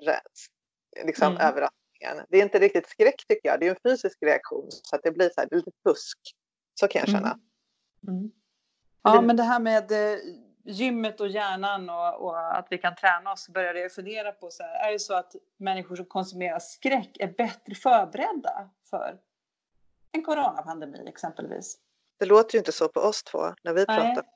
[1.05, 1.47] liksom Mm.
[1.47, 2.25] överraskningen.
[2.29, 5.11] Det är inte riktigt skräck tycker jag, det är en fysisk reaktion så att det
[5.11, 6.17] blir så här, lite fusk.
[6.79, 7.39] Så kan jag känna.
[8.07, 8.31] Mm.
[9.03, 10.19] Ja, men det här med eh,
[10.63, 14.63] gymmet och hjärnan och, och att vi kan träna oss började jag fundera på så
[14.63, 19.19] här, är det så att människor som konsumerar skräck är bättre förberedda för
[20.11, 21.77] en coronapandemi exempelvis?
[22.17, 24.31] Det låter ju inte så på oss två när vi Nej, pratar.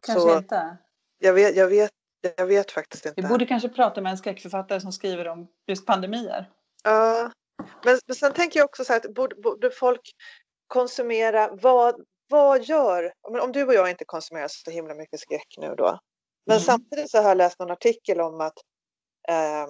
[0.00, 0.76] kanske Så inte.
[1.18, 1.90] jag vet, jag, vet,
[2.36, 3.22] jag vet faktiskt inte.
[3.22, 6.50] Vi borde kanske prata med en skräckförfattare som skriver om just pandemier.
[6.84, 7.30] Ja,
[7.84, 10.00] men, men sen tänker jag också så här att borde, borde folk
[10.66, 15.74] konsumera, vad, vad gör, om du och jag inte konsumerar så himla mycket skräck nu
[15.74, 15.98] då.
[16.46, 16.64] Men Mm.
[16.64, 18.58] samtidigt så har jag läst någon artikel om att
[19.28, 19.66] eh,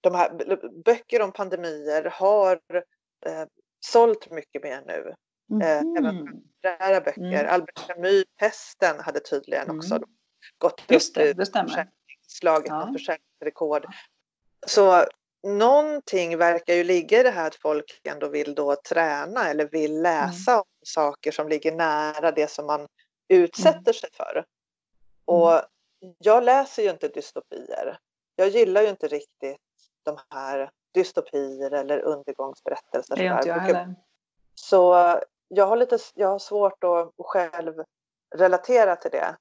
[0.00, 2.60] de här böcker om pandemier har
[3.26, 3.44] eh,
[3.86, 5.14] sålt mycket mer nu.
[5.64, 6.42] Eh, även Mhm.
[6.64, 7.22] Rara böcker.
[7.40, 7.54] Mm.
[7.54, 10.08] Albert Camus, Pesten, hade tydligen också Mm.
[10.58, 11.88] Gått Just upp det, stämmer.
[12.26, 12.90] slagit Ja.
[12.92, 13.86] försäljningsrekord.
[14.66, 15.04] Så
[15.42, 20.02] någonting verkar ju ligga i det här att folk ändå vill då träna eller vill
[20.02, 22.88] läsa om saker som ligger nära det som man
[23.28, 24.44] utsätter sig för.
[25.24, 25.62] Och
[26.18, 27.98] jag läser ju inte dystopier.
[28.36, 29.60] Jag gillar ju inte riktigt
[30.02, 33.16] de här dystopier eller undergångsberättelser.
[33.16, 33.94] Det gör inte jag heller.
[34.54, 34.94] Så
[35.48, 37.74] jag har, lite, jag har svårt att själv
[38.34, 39.36] relatera till det.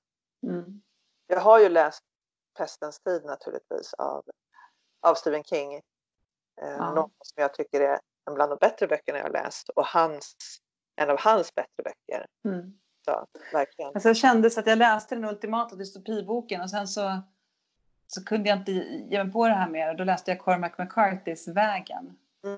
[0.48, 0.82] Mm.
[1.32, 2.04] Jag har ju läst
[2.58, 4.24] Pestens tid naturligtvis av,
[5.02, 5.74] av Stephen King.
[5.74, 5.82] Eh,
[6.62, 6.94] Ja.
[6.94, 10.36] Något som jag tycker är en bland de bättre böckerna jag har läst och hans,
[10.96, 12.26] en av hans bättre böcker.
[12.46, 12.74] Mm.
[13.06, 13.92] Så, verkligen.
[13.94, 17.22] Alltså jag kände så att jag läste den ultimata dystopiboken och sen så,
[18.08, 19.90] så kunde jag inte ge mig på det här mer.
[19.90, 22.18] Och då läste jag Cormac McCarthys Vägen.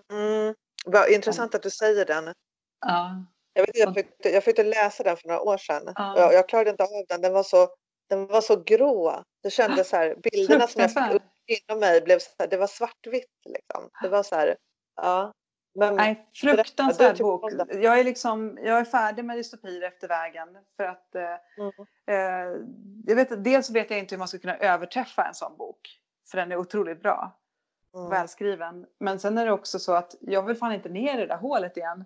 [0.09, 0.55] Mm,
[0.85, 2.33] vad intressant att du säger den.
[2.79, 3.25] Ja.
[3.53, 5.93] Jag, vet, jag, fick, jag fick läsa den för några år sedan.
[5.95, 6.19] Ja.
[6.19, 7.21] Jag, jag klarade inte av den.
[7.21, 7.67] Den var så,
[8.15, 9.23] den var så grå.
[9.43, 12.57] Det kändes så här, bilderna som jag fick upp inom mig blev så här, det
[12.57, 13.41] var svartvitt.
[13.45, 13.89] Liksom.
[14.01, 14.55] Det var så här,
[14.95, 15.33] ja.
[15.75, 17.51] Men, Nej, du fruktansvärd bok.
[17.71, 20.47] Jag är, liksom, jag är färdig med dystopier efter vägen.
[20.77, 21.21] För att, eh,
[21.57, 21.71] Mm.
[22.07, 22.67] eh,
[23.05, 25.99] jag vet, dels vet jag inte hur man ska kunna överträffa en sån bok.
[26.31, 27.39] För den är otroligt bra.
[27.95, 28.09] Mm.
[28.09, 28.85] välskriven.
[28.99, 31.37] Men sen är det också så att jag vill fan inte ner i det där
[31.37, 32.05] hålet igen.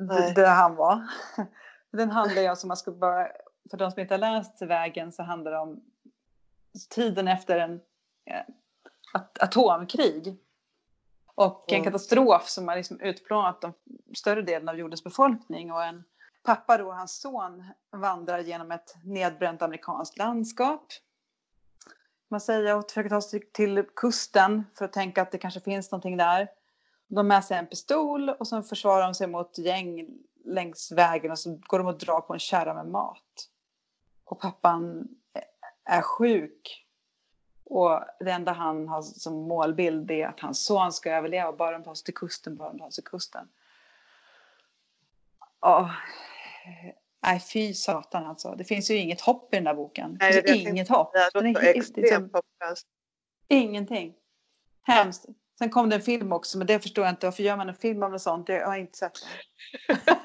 [0.00, 0.34] Nej.
[0.34, 1.02] Där han var.
[1.92, 3.28] Den handlar ju om, som man ska bara,
[3.70, 5.80] för de som inte har läst Vägen så handlar det om
[6.90, 7.80] tiden efter en
[8.30, 8.42] eh,
[9.14, 10.36] at- atomkrig.
[11.34, 11.84] Och en Mm.
[11.84, 13.72] katastrof som har liksom utplånat de
[14.16, 16.04] större delen av jordens befolkning och en
[16.44, 20.86] pappa då och hans son vandrar genom ett nedbränt amerikanskt landskap.
[22.30, 25.90] Man säger och försöker ta sig till kusten för att tänka att det kanske finns
[25.92, 26.48] någonting där.
[27.08, 30.08] De har med sig en pistol och så försvarar de sig mot gäng
[30.44, 33.48] längs vägen och så går de och drar på en kärra med mat.
[34.28, 35.08] Och pappan
[35.84, 36.84] är sjuk.
[37.64, 41.52] Och det enda han har som målbild är att hans son ska överleva.
[41.52, 43.48] Bara de tar sig till kusten, bara de tar sig till kusten.
[45.60, 45.94] Ja,
[47.22, 48.54] nej fy satan alltså.
[48.54, 50.16] Det finns ju inget hopp i den där boken.
[50.20, 51.12] Nej, det det inget hopp.
[51.32, 52.32] Den är extremt.
[53.48, 54.14] Ingenting.
[54.82, 55.26] Hemskt.
[55.58, 57.26] Sen kom det en film också, men det förstår jag inte.
[57.26, 58.48] Varför gör man en film om något sånt?
[58.48, 59.12] Jag har inte sett
[59.88, 59.98] den.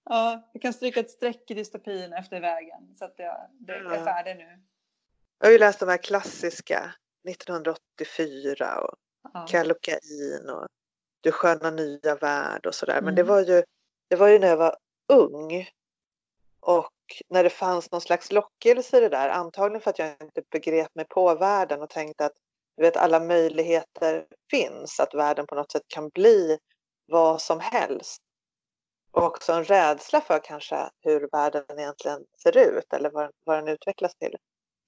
[0.05, 2.97] ja, jag kan stryka ett streck i dystopin efter vägen.
[2.99, 4.61] Så att jag, det, jag är färdig nu.
[5.39, 6.95] Jag har ju läst de här klassiska
[7.29, 8.99] 1984 och
[9.33, 9.47] Ja.
[9.49, 10.67] Kallocain och
[11.21, 12.95] Du sköna nya värld och sådär.
[12.95, 13.15] Men Mm.
[13.15, 13.63] det var, ju,
[14.09, 14.77] det var ju när jag var
[15.13, 15.69] ung.
[16.61, 16.93] Och
[17.29, 19.29] när det fanns någon slags lockelse i det där.
[19.29, 22.33] Antagligen för att jag inte begrep mig på världen och tänkte att
[22.77, 25.01] du vet, alla möjligheter finns.
[25.01, 26.59] Att världen på något sätt kan bli
[27.07, 28.23] vad som helst.
[29.19, 33.69] Och också en rädsla för kanske hur världen egentligen ser ut eller vad, vad den
[33.69, 34.37] utvecklas till.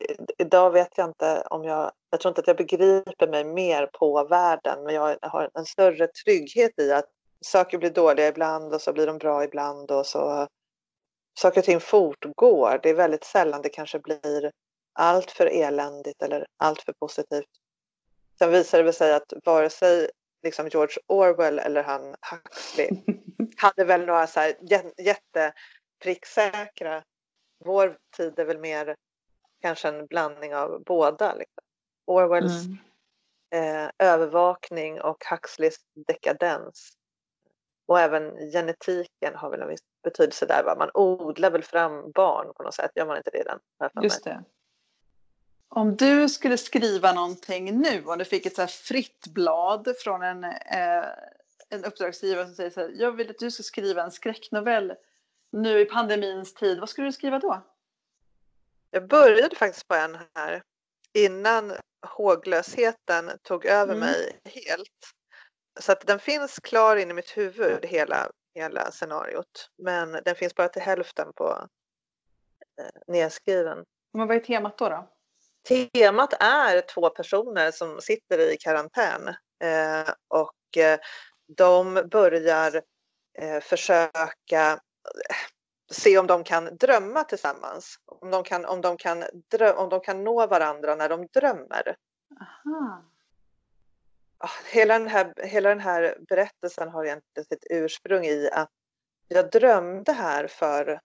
[0.08, 3.86] I- Idag vet jag inte om jag, jag tror inte att jag begriper mig mer
[3.86, 7.04] på världen men jag har en större trygghet i att
[7.44, 10.46] saker blir dåliga ibland och så blir de bra ibland och så
[11.38, 12.80] saker och ting fortgår.
[12.82, 14.52] Det är väldigt sällan det kanske blir
[14.92, 17.50] allt för eländigt eller allt för positivt.
[18.38, 20.10] Sen visar det sig att vare sig
[20.42, 22.88] liksom George Orwell eller han Huxley
[23.56, 24.92] hade väl några så här jä-
[26.00, 27.02] jättepricksäkra.
[27.64, 28.96] Vår tid är väl mer
[29.62, 31.34] kanske en blandning av båda.
[31.34, 31.62] Liksom.
[32.06, 32.66] Orwells
[33.52, 33.84] Mm.
[33.84, 35.76] eh, övervakning och Huxleys
[36.06, 36.92] dekadens.
[37.86, 40.64] Och även genetiken har väl en viss betydelse där.
[40.64, 40.74] Va?
[40.78, 42.90] Man odlar väl fram barn på något sätt.
[42.94, 43.58] Gör man inte det den?
[44.02, 44.44] Just det.
[45.74, 50.44] Om du skulle skriva någonting nu, om du fick ett så fritt blad från en,
[50.44, 51.04] eh,
[51.68, 54.94] en uppdragsgivare som säger så här, jag vill att du ska skriva en skräcknovell
[55.52, 57.62] nu i pandemins tid, vad skulle du skriva då?
[58.90, 60.62] Jag började faktiskt på en här
[61.12, 61.72] innan
[62.06, 63.98] håglösheten tog över Mm.
[63.98, 65.10] mig helt.
[65.80, 69.70] Så att den finns klar in i mitt huvud, hela, hela scenariot.
[69.78, 71.68] Men den finns bara till hälften på
[72.80, 73.84] eh, nedskriven.
[74.12, 74.88] Men vad är temat då?
[74.88, 75.08] då?
[75.68, 79.28] Temat är två personer som sitter i karantän
[79.62, 80.98] eh, och eh,
[81.56, 82.82] de börjar
[83.38, 84.80] eh, försöka
[85.92, 87.96] se om de kan drömma tillsammans.
[88.06, 91.96] Om de kan, om de kan, drö- om de kan nå varandra när de drömmer.
[92.40, 93.04] Aha.
[94.38, 98.70] Ah, Hela den, här, hela den här berättelsen har egentligen sitt ursprung i att
[99.28, 101.00] jag drömde här för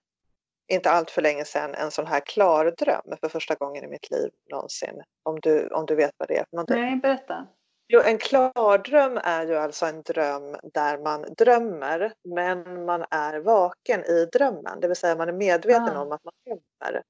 [0.68, 4.10] inte allt för länge sedan en sån här klar dröm för första gången i mitt
[4.10, 5.02] liv någonsin.
[5.22, 6.80] Om du, om du vet vad det är för någonting.
[6.80, 7.46] Nej, berätta.
[7.88, 14.04] Jo, en klardröm är ju alltså en dröm där man drömmer men man är vaken
[14.04, 14.80] i drömmen.
[14.80, 16.00] Det vill säga man är medveten Ah.
[16.02, 17.02] om att man drömmer.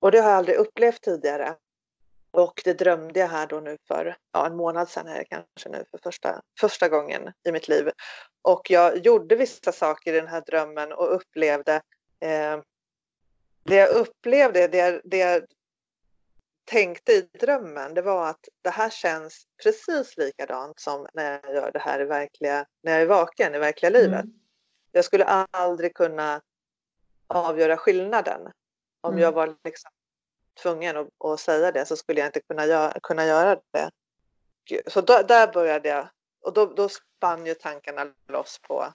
[0.00, 1.54] Och det har jag aldrig upplevt tidigare.
[2.30, 5.68] Och det drömde jag här då nu för ja, en månad sedan är det kanske
[5.68, 7.90] nu för första, första gången i mitt liv.
[8.42, 11.80] Och jag gjorde vissa saker i den här drömmen och upplevde
[12.20, 12.60] eh,
[13.64, 15.44] det jag upplevde, det, jag- det jag
[16.64, 21.70] tänkte i drömmen, det var att det här känns precis likadant som när jag gör
[21.72, 24.24] det här i verkliga, när jag är vaken i verkliga livet.
[24.24, 24.34] Mm.
[24.92, 26.40] Jag skulle aldrig kunna
[27.26, 28.40] avgöra skillnaden.
[29.00, 29.22] Om Mm.
[29.22, 29.90] jag var liksom
[30.62, 33.90] tvungen att, att säga det så skulle jag inte kunna göra, kunna göra det.
[34.86, 36.08] Så då, där började jag
[36.40, 38.92] och då, då spann ju tankarna loss på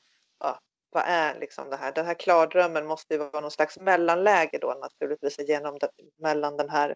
[0.91, 1.91] vad är liksom det här?
[1.91, 6.69] Den här klardrömmen måste ju vara någon slags mellanläge då naturligtvis genom det, mellan den
[6.69, 6.95] här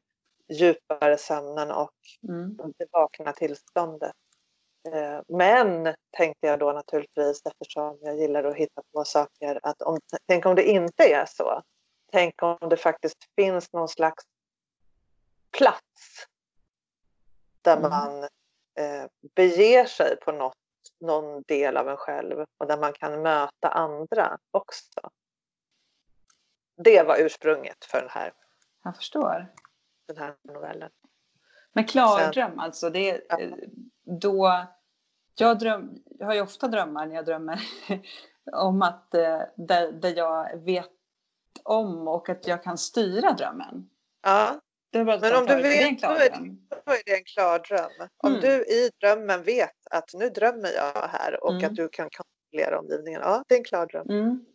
[0.50, 1.92] djupare sömnen och
[2.28, 2.58] Mm.
[2.78, 4.14] det vakna tillståndet.
[4.94, 10.00] Eh, Men tänkte jag då naturligtvis eftersom jag gillar att hitta på saker att om,
[10.28, 11.62] tänk om det inte är så.
[12.12, 14.24] Tänk om det faktiskt finns någon slags
[15.58, 16.26] plats
[17.62, 17.90] där Mm.
[17.90, 18.24] man
[18.80, 19.06] eh,
[19.36, 20.54] beger sig på något,
[21.00, 25.10] någon del av en själv och där man kan möta andra också.
[26.78, 28.34] Det var ursprunget för den här,
[28.84, 29.54] Jag förstår.
[30.08, 30.90] den här novellen.
[31.74, 33.40] Men klardröm alltså, det är Ja.
[33.40, 33.54] eh,
[34.04, 34.66] då...
[35.38, 37.62] Jag, dröm, jag har ju ofta drömmar när jag drömmer
[38.54, 40.92] om att eh, där, där jag vet
[41.64, 43.90] om och att jag kan styra drömmen.
[44.22, 44.60] Ja,
[44.92, 46.30] Men om du vet, då är,
[46.86, 48.08] då är det en klar dröm.
[48.18, 48.42] Om Mm.
[48.42, 51.66] du i drömmen vet att nu drömmer jag här och Mm.
[51.66, 53.22] att du kan kontrollera omgivningen.
[53.24, 54.10] Ja, det är en klar dröm.
[54.10, 54.46] Mm.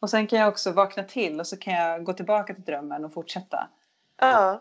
[0.00, 3.04] Och sen kan jag också vakna till och så kan jag gå tillbaka till drömmen
[3.04, 3.68] och fortsätta.
[4.20, 4.60] Ja,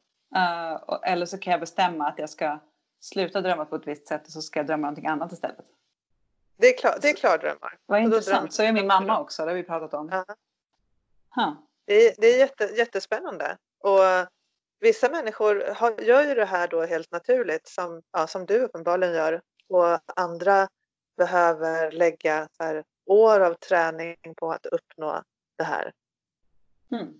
[0.87, 2.59] och, eller så kan jag bestämma att jag ska
[2.99, 5.65] sluta drömma på ett visst sätt och så ska jag drömma någonting annat istället.
[6.57, 7.77] det är, klar, det är klardrömmar.
[7.85, 8.53] Vad intressant.
[8.53, 10.09] Så är min mamma också, det har vi pratat om.
[10.11, 10.25] Ja.
[11.35, 11.53] Huh.
[11.85, 13.57] Det är, det är jätte, jättespännande.
[13.79, 13.99] Och
[14.81, 19.13] vissa människor har, gör ju det här då helt naturligt som, ja, som du uppenbarligen
[19.15, 19.41] gör.
[19.67, 20.67] Och andra
[21.17, 25.23] behöver lägga här, år av träning på att uppnå
[25.57, 25.93] det här.
[26.91, 27.13] Mm.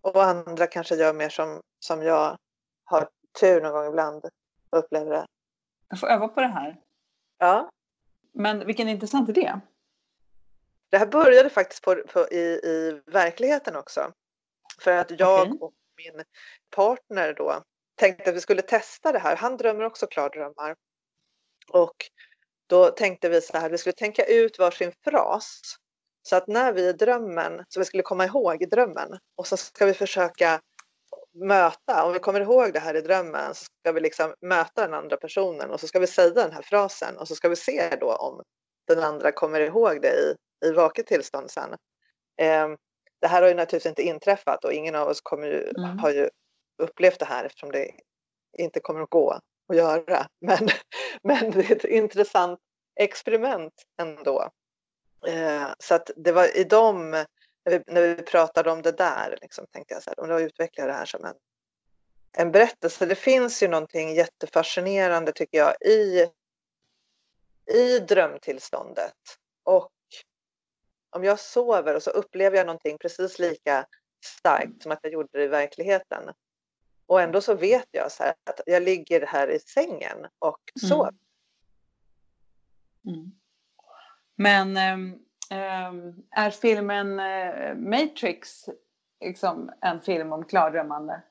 [0.00, 2.38] Och andra kanske gör mer som, som jag
[2.84, 3.08] har
[3.40, 4.24] tur någon gång ibland
[4.70, 5.26] och upplever det.
[5.88, 6.80] Jag får öva på det här.
[7.38, 7.70] Ja,
[8.32, 9.60] Men vilken intressant idé.
[10.88, 14.12] det här började faktiskt på, på, i, i verkligheten också.
[14.80, 15.58] För att jag Okej.
[15.60, 15.74] och
[16.04, 16.24] min
[16.76, 17.62] partner då
[17.96, 19.36] tänkte att vi skulle testa det här.
[19.36, 20.76] Han drömmer också klardrömmar.
[21.72, 21.96] Och
[22.66, 25.60] då tänkte vi så här, vi skulle tänka ut varsin fras.
[26.22, 29.18] Så att när vi i drömmen, så vi skulle komma ihåg drömmen.
[29.36, 30.60] Och så ska vi försöka
[31.34, 34.94] möta, om vi kommer ihåg det här i drömmen så ska vi liksom möta den
[34.94, 37.96] andra personen och så ska vi säga den här frasen och så ska vi se
[38.00, 38.42] då om
[38.86, 40.34] den andra kommer ihåg det i,
[40.66, 41.76] i vaket tillstånd sen.
[42.40, 42.68] Eh,
[43.20, 45.98] det här har ju naturligtvis inte inträffat och ingen av oss kommer ju, Mm.
[45.98, 46.30] har ju
[46.78, 47.90] upplevt det här eftersom det
[48.58, 50.26] inte kommer att gå att göra.
[50.40, 50.68] Men,
[51.22, 52.60] men det är ett intressant
[53.00, 54.50] experiment ändå.
[55.26, 57.26] Eh, så att det var i dem, när
[57.70, 60.86] vi, när vi pratade om det där, liksom, tänkte jag så här, om jag utvecklar
[60.86, 61.34] det här som en,
[62.32, 63.06] en berättelse.
[63.06, 66.26] Det finns ju någonting jättefascinerande tycker jag i,
[67.72, 69.14] i drömtillståndet.
[69.64, 69.90] Och
[71.10, 73.86] om jag sover och så upplever jag någonting precis lika
[74.24, 76.34] starkt som att jag gjorde det i verkligheten.
[77.06, 81.14] Och ändå så vet jag så här att jag ligger här i sängen och sover.
[83.06, 83.32] Mm.
[84.36, 85.18] Men ehm,
[85.50, 88.68] ehm, är filmen eh, Matrix
[89.24, 91.22] liksom en film om klardrömmande?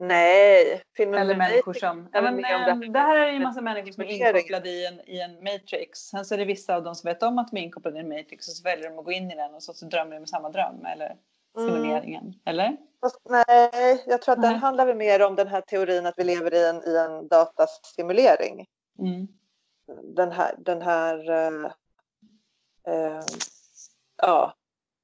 [0.00, 2.08] Nej, filmen Eller människor som...
[2.12, 4.86] Ja, men, det här det här är ju en massa människor som är inkopplade i
[4.86, 5.98] en, i en Matrix.
[5.98, 8.00] Sen så är det vissa av dem som vet om att de är inkopplade i
[8.00, 10.20] en Matrix och så väljer de att gå in i den och så, så drömmer
[10.20, 11.16] de samma dröm eller
[11.56, 11.68] Mm.
[11.68, 12.34] simuleringen.
[12.44, 12.76] Eller?
[13.00, 14.60] Fast, nej, jag tror att den Nej.
[14.60, 18.66] handlar väl mer om den här teorin att vi lever i en, i en datasimulering.
[18.98, 19.28] Mm.
[20.02, 21.72] Den här, den här eh,
[22.94, 23.20] eh,
[24.16, 24.54] ja,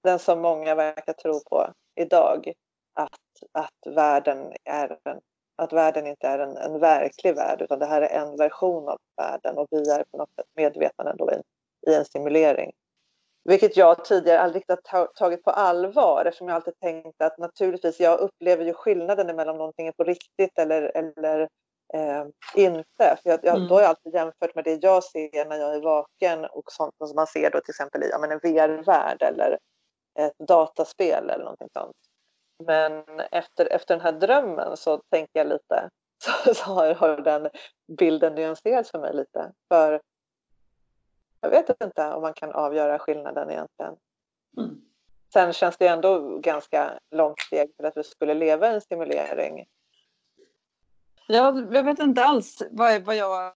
[0.03, 2.53] den som många verkar tro på idag.
[2.95, 3.19] Att,
[3.53, 5.21] att, världen, är en,
[5.57, 8.99] att världen inte är en, en verklig värld utan det här är en version av
[9.17, 11.43] världen och vi är på något sätt medvetna ändå i,
[11.91, 12.73] i en simulering.
[13.49, 18.19] Vilket jag tidigare aldrig riktigt tagit på allvar eftersom jag alltid tänkt att naturligtvis jag
[18.21, 21.49] upplever ju skillnaden mellan någonting är på riktigt eller, eller
[21.95, 22.25] eh,
[22.55, 23.19] inte.
[23.23, 23.69] För jag, jag, Mm.
[23.69, 26.95] Då har jag alltid jämfört med det jag ser när jag är vaken och sånt
[26.99, 29.59] som man ser då till exempel i ja, men en VR-värld eller
[30.19, 31.97] ett dataspel eller någonting sånt.
[32.65, 35.91] Men efter, efter den här drömmen så tänker jag lite
[36.25, 37.49] så, så har, har den
[37.99, 39.53] bilden nyanserats för mig lite.
[39.69, 40.01] För
[41.41, 43.97] jag vet inte om man kan avgöra skillnaden egentligen.
[44.59, 44.81] Mm.
[45.33, 49.67] Sen känns det ändå ganska långt steg till att vi skulle leva i en simulering.
[51.29, 53.53] Jag, jag vet inte alls vad, vad jag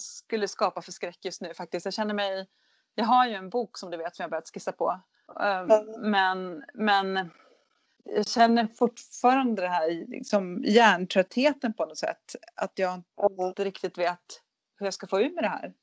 [0.00, 1.84] skulle skapa för skräck just nu faktiskt.
[1.84, 2.46] Jag känner mig...
[2.94, 5.00] Jag har ju en bok som du vet som jag börjat skissa på.
[5.40, 5.84] Mm.
[5.98, 7.30] Men, men
[8.14, 12.36] jag känner fortfarande det här liksom hjärntröttheten på något sätt.
[12.54, 13.02] Att jag
[13.40, 14.42] inte riktigt vet
[14.76, 15.74] hur jag ska få ur med det här.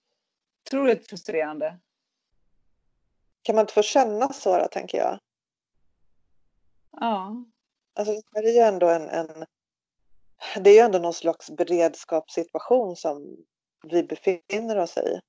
[0.65, 1.79] Otroligt frustrerande.
[3.41, 5.19] Kan man inte få känna så då, tänker jag?
[6.91, 7.45] Ja.
[7.93, 9.45] Alltså, det är ju ändå en, en...
[10.59, 13.37] Det är ju ändå någon slags beredskapssituation som
[13.83, 15.19] vi befinner oss i.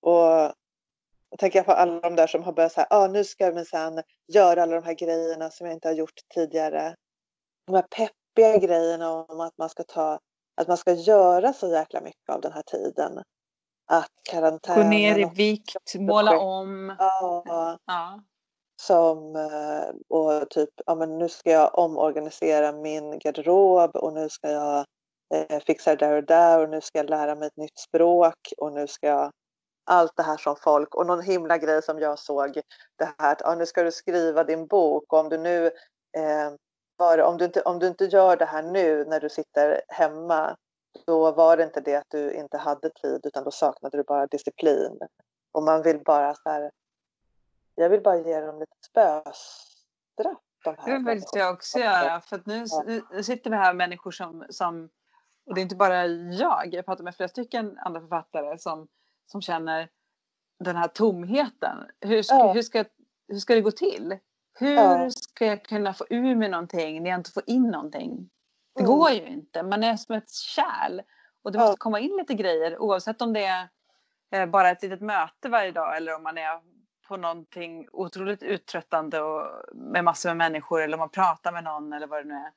[0.00, 0.54] Och
[1.30, 4.02] jag tänker på alla de där som har börjat säga, ah, nu ska jag minsann
[4.32, 6.94] göra alla de här grejerna som jag inte har gjort tidigare.
[7.66, 10.18] De här peppiga grejerna om att man ska ta,
[10.60, 13.22] att man ska göra så jäkla mycket av den här tiden.
[13.90, 14.82] Att karantänen...
[14.82, 16.96] Gå ner i vikt, måla om.
[16.98, 18.20] Ja, Ja.
[18.80, 24.50] som eh, och typ, ja men nu ska jag omorganisera min garderob och nu ska
[24.50, 24.84] jag
[25.34, 28.52] eh, fixa det där och där och nu ska jag lära mig ett nytt språk
[28.58, 29.32] och nu ska jag
[29.88, 32.60] allt det här som folk och någon himla grej som jag såg
[32.96, 35.66] det här att ja, nu ska du skriva din bok och om du nu
[36.16, 36.52] eh,
[36.96, 40.56] var, om, du inte, om du inte gör det här nu när du sitter hemma
[41.06, 44.26] då var det inte det att du inte hade tid utan då saknade du bara
[44.26, 44.98] disciplin
[45.52, 46.70] och man vill bara så här
[47.74, 52.20] jag vill bara ge dem lite spöstraff de Det vill jag också göra.
[52.20, 52.64] För att nu,
[53.10, 54.88] nu sitter vi här människor som, som,
[55.46, 58.88] och det är inte bara jag, jag pratar med flera stycken andra författare som,
[59.32, 59.88] som känner
[60.64, 61.76] den här tomheten.
[62.00, 62.52] Hur ska, Ja.
[62.52, 62.84] hur ska,
[63.28, 64.18] hur ska det gå till?
[64.54, 65.10] Hur Ja.
[65.10, 68.30] ska jag kunna få ur mig någonting när jag inte får in någonting?
[68.74, 68.92] Det Mm.
[68.92, 69.62] går ju inte.
[69.62, 71.00] Man är som ett kärl.
[71.42, 71.64] Och det Ja.
[71.64, 73.68] måste komma in lite grejer oavsett om det är
[74.30, 76.60] eh, bara ett litet möte varje dag eller om man är
[77.08, 81.92] på någonting otroligt uttröttande och med massor med människor eller om man pratar med någon
[81.92, 82.52] eller vad det nu är.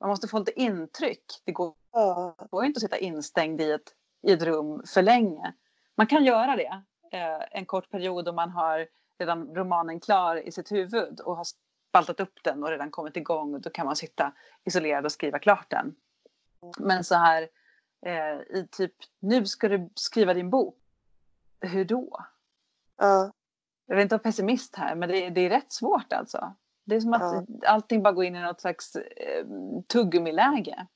[0.00, 1.24] Man måste få lite intryck.
[1.44, 3.92] Det går Ja, går ju inte att sitta instängd i ett,
[4.26, 5.54] i ett rum för länge.
[5.96, 6.82] Man kan göra det
[7.12, 8.86] eh, en kort period om man har
[9.18, 11.46] redan romanen klar i sitt huvud och har
[11.90, 13.54] spaltat upp den och redan kommit igång.
[13.54, 14.32] Och då kan man sitta
[14.64, 15.94] isolerad och skriva klart den.
[16.78, 17.48] Men så här
[18.06, 20.78] eh, i typ nu ska du skriva din bok.
[21.60, 22.18] Hur då?
[22.98, 23.32] ja,
[23.86, 26.54] Jag vill inte vara pessimist här men det, det är rätt svårt alltså.
[26.84, 27.44] Det är som att Ja.
[27.66, 29.46] allting bara går in i något slags eh,
[29.88, 30.86] tuggummiläge.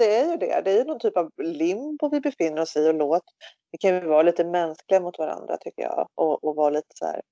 [0.00, 0.60] Det är ju det.
[0.64, 3.22] Det är ju någon typ av limbo vi befinner oss i och låt.
[3.70, 7.06] Vi kan ju vara lite mänskliga mot varandra tycker jag och, och vara lite så
[7.06, 7.22] här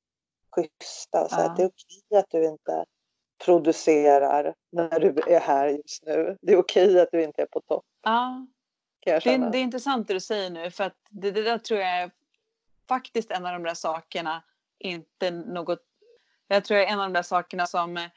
[0.56, 1.50] schyssta och säga Ja.
[1.50, 2.84] att det är okej att du inte
[3.44, 6.36] producerar när du är här just nu.
[6.42, 8.46] Det är okej att du inte är på topp Ja,
[9.04, 9.18] Det,
[9.52, 12.10] det är intressant det du säger nu för att det, det där tror jag är
[12.88, 14.42] faktiskt en av de där sakerna
[14.78, 15.82] inte något
[16.48, 18.08] jag tror jag är en av de där sakerna som eh,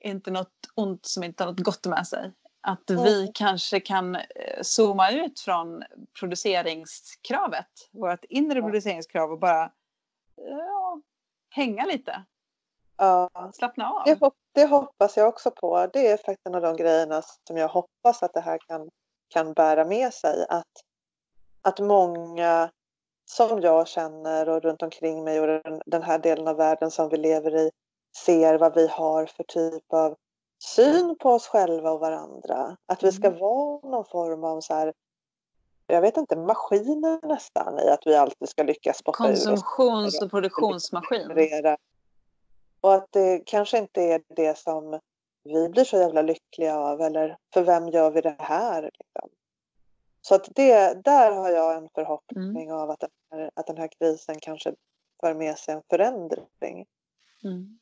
[0.00, 2.32] inte något ont som inte har något gott med sig.
[2.62, 3.32] Att vi Mm.
[3.34, 4.22] kanske kan eh,
[4.62, 5.82] zooma ut från
[6.20, 8.62] produceringskravet, vårt inre Ja.
[8.64, 9.72] produceringskrav och bara
[10.36, 11.00] ja,
[11.50, 12.24] hänga lite,
[12.96, 13.30] Ja.
[13.54, 14.02] slappna av.
[14.04, 15.86] Det, hop- det hoppas jag också på.
[15.92, 18.88] Det är faktiskt en av de grejerna som jag hoppas att det här kan,
[19.28, 20.46] kan bära med sig.
[20.48, 20.66] Att,
[21.62, 22.70] att många
[23.24, 27.08] som jag känner och runt omkring mig och den, den här delen av världen som
[27.08, 27.70] vi lever i
[28.24, 30.16] ser vad vi har för typ av
[30.62, 32.76] syn på oss själva och varandra.
[32.86, 33.38] Att vi ska Mm.
[33.40, 34.92] vara någon form av så här,
[35.86, 41.28] jag vet inte, maskiner nästan i att vi alltid ska lyckas spotta Konsumtions och produktionsmaskin.
[41.28, 41.76] leverera.
[42.80, 45.00] Och att det kanske inte är det som
[45.44, 48.82] vi blir så jävla lyckliga av eller för vem gör vi det här?
[48.82, 49.30] Liksom.
[50.22, 53.88] Så att det, där har jag en förhoppning av att den, här, att den här
[53.98, 54.74] krisen kanske
[55.20, 56.86] för med sig en förändring.
[57.44, 57.78] Mm.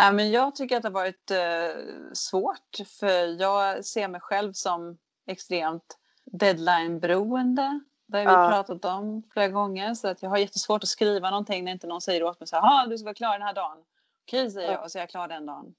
[0.00, 1.82] Ja, men jag tycker att det har varit eh,
[2.12, 7.80] svårt för jag ser mig själv som extremt deadline-beroende.
[8.06, 8.48] Det har vi Ja.
[8.50, 9.94] pratat om flera gånger.
[9.94, 12.56] Så att jag har jättesvårt att skriva någonting när inte någon säger åt mig så
[12.60, 13.78] här, du ska vara klar den här dagen.
[14.26, 14.74] Okej, säger Ja.
[14.74, 15.74] jag och så är jag klar den dagen.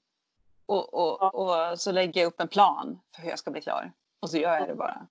[0.66, 1.30] Och, och, Ja.
[1.70, 3.92] och så lägger jag upp en plan för hur jag ska bli klar.
[4.20, 5.06] Och så gör jag det bara.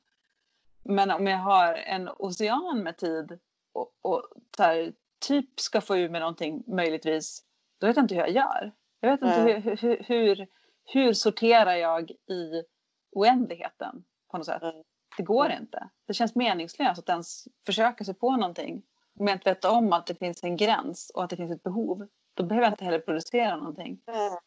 [0.84, 3.40] Men om jag har en ocean med tid
[3.74, 4.24] och, och
[4.58, 7.44] här, typ ska få ur mig någonting möjligtvis,
[7.80, 8.72] då vet jag inte hur jag gör.
[9.00, 10.48] Jag vet inte hur, hur, hur,
[10.86, 12.64] hur sorterar jag i
[13.12, 14.62] oändligheten på något sätt.
[14.64, 14.84] Mm.
[15.18, 15.62] Det går Mm.
[15.62, 15.90] inte.
[16.08, 18.82] Det känns meningslöst att ens försöka sig på någonting.
[19.20, 21.64] Om jag inte vet om att det finns en gräns och att det finns ett
[21.64, 24.02] behov, då behöver jag inte heller producera någonting.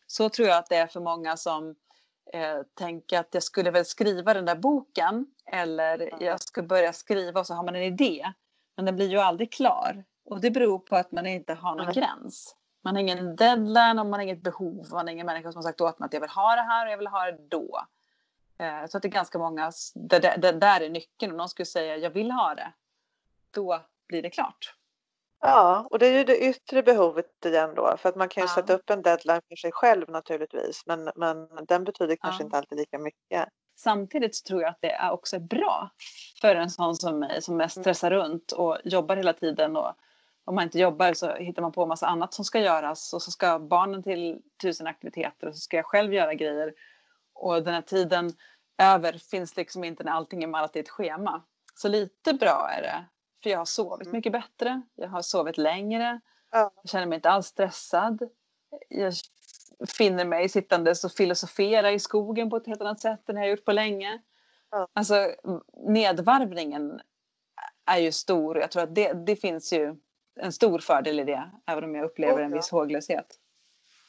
[0.06, 1.74] Så tror jag att det är för många som
[2.32, 7.40] eh, tänker att jag skulle väl skriva den där boken eller jag ska börja skriva
[7.40, 8.32] och så har man en idé.
[8.76, 10.04] Men den blir ju aldrig klar.
[10.24, 12.56] Och det beror på att man inte har någon gräns.
[12.84, 14.86] Man har ingen deadline och man har inget behov.
[14.90, 16.86] Man har ingen människa som har sagt åt mig att jag vill ha det här
[16.86, 17.86] och jag vill ha det då.
[18.58, 21.32] Eh, så att det är ganska många, det, det, det där är nyckeln.
[21.32, 22.72] Om någon skulle säga jag vill ha det,
[23.50, 24.74] då blir det klart.
[25.44, 27.96] Ja, och det är ju det yttre behovet igen då.
[27.98, 28.54] För att man kan ju Ja.
[28.54, 30.82] sätta upp en deadline för sig själv naturligtvis.
[30.86, 32.44] Men, men den betyder kanske Ja.
[32.44, 33.48] inte alltid lika mycket.
[33.76, 35.90] Samtidigt så tror jag att det är också bra
[36.40, 39.76] för en sån som mig som mest stressar runt och jobbar hela tiden.
[39.76, 39.94] Och
[40.44, 43.22] om man inte jobbar så hittar man på en massa annat som ska göras och
[43.22, 46.74] så ska barnen till tusen aktiviteter och så ska jag själv göra grejer.
[47.34, 48.32] Och den här tiden
[48.78, 51.42] över finns liksom inte när allting är mallat i ett schema.
[51.74, 53.04] Så lite bra är det.
[53.42, 54.16] För jag har sovit Mm.
[54.16, 54.82] mycket bättre.
[54.94, 56.20] Jag har sovit längre.
[56.50, 56.70] Ja.
[56.82, 58.28] Jag känner mig inte alls stressad.
[58.88, 59.12] Jag
[59.88, 63.64] finner mig sittandes och filosofera i skogen på ett helt annat sätt än jag gjort
[63.64, 64.22] på länge.
[64.92, 65.30] Alltså
[65.86, 67.00] nedvarvningen
[67.86, 68.58] är ju stor.
[68.58, 69.96] Jag tror att det, det finns ju
[70.40, 71.50] en stor fördel i det.
[71.70, 73.26] Även om jag upplever en viss håglöshet.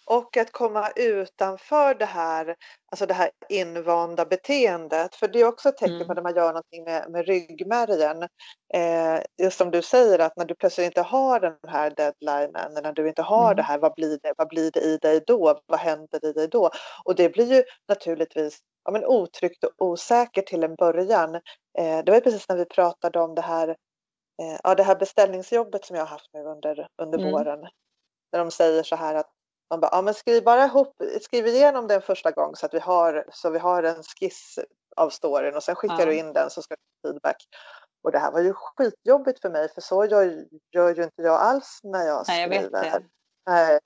[0.05, 2.55] Och att komma utanför det här,
[2.91, 5.15] alltså det här invanda beteendet.
[5.15, 6.07] För det är också ett tecken Mm.
[6.07, 8.23] på när man gör någonting med, med ryggmärgen.
[8.73, 12.93] Eh, just som du säger att när du plötsligt inte har den här deadlinen, när
[12.93, 13.55] du inte har Mm.
[13.55, 15.59] det här, vad blir det, vad blir det i dig då?
[15.65, 16.69] Vad händer i dig då?
[17.05, 21.35] Och det blir ju naturligtvis ja, men otryggt och osäkert till en början.
[21.79, 23.75] Eh, det var precis när vi pratade om det här,
[24.41, 27.31] eh, ja, det här beställningsjobbet som jag har haft nu under, under Mm.
[27.31, 27.59] våren.
[28.31, 29.29] När de säger så här att
[29.69, 32.79] Man bara, ja men skriv bara ihop, skriv igenom den första gång så att vi
[32.79, 34.59] har, så vi har en skiss
[34.95, 36.05] av storyn och sen skickar Ja.
[36.05, 37.37] du in den så ska du få feedback.
[38.03, 41.39] Och det här var ju skitjobbigt för mig för så gör, gör ju inte jag
[41.41, 42.69] alls när jag Nej, jag skriver.
[42.81, 43.03] vet det.
[43.45, 43.79] Nej.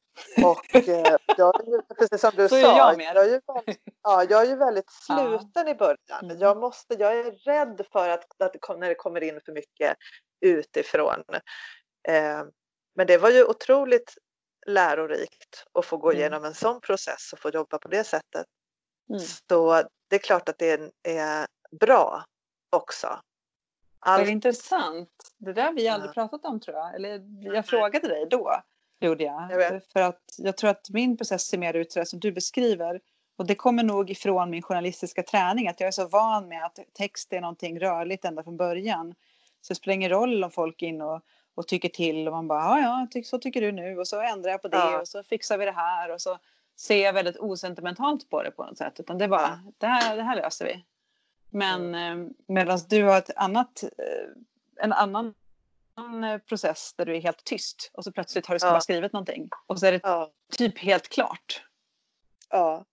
[0.45, 3.79] Och eh, jag är ju, precis som du Så sa, jag jag är ju väldigt,
[4.03, 5.15] ja, jag är ju väldigt Ja.
[5.39, 6.23] sluten i början.
[6.23, 6.39] Mm.
[6.39, 9.97] Jag, måste, jag är rädd för att, att när det kommer in för mycket
[10.41, 11.23] utifrån.
[12.07, 12.43] Eh,
[12.95, 14.17] men det var ju otroligt
[14.67, 16.19] lärorikt att få gå Mm.
[16.19, 18.45] igenom en sån process och få jobba på det sättet.
[19.09, 19.19] Mm.
[19.19, 21.47] Så det är klart att det är, är
[21.79, 22.25] bra
[22.69, 23.19] också.
[23.99, 25.09] Allt, intressant.
[25.37, 26.95] Det där vi aldrig pratat om tror jag.
[26.95, 27.21] Eller
[27.53, 28.61] jag frågade dig då.
[28.99, 29.51] Gjorde jag.
[29.51, 29.83] Jag.
[29.93, 33.01] För att jag tror att min process ser mer ut så som du beskriver.
[33.37, 35.67] Och det kommer nog ifrån min journalistiska träning.
[35.67, 39.15] Att jag är så van med att text är någonting rörligt ända från början.
[39.67, 41.21] Så det spelar ingen roll om folk inne och,
[41.55, 42.27] och tycker till.
[42.27, 43.99] Och man bara, ja, ja, så tycker du nu.
[43.99, 44.77] Och så ändrar jag på det.
[44.77, 45.01] Ja.
[45.01, 46.11] Och så fixar vi det här.
[46.11, 46.37] Och så
[46.79, 48.99] ser jag väldigt osentimentalt på det på något sätt.
[48.99, 50.85] Utan det är bara, det, här, det här löser vi.
[51.49, 52.33] Men mm.
[52.47, 55.33] medan du har ett annat, eh, en annan
[56.23, 58.71] eh, process där du är helt tyst och så plötsligt har du Ja.
[58.71, 61.63] bara skrivit någonting och så är det ja, typ helt klart.
[62.49, 62.85] ja.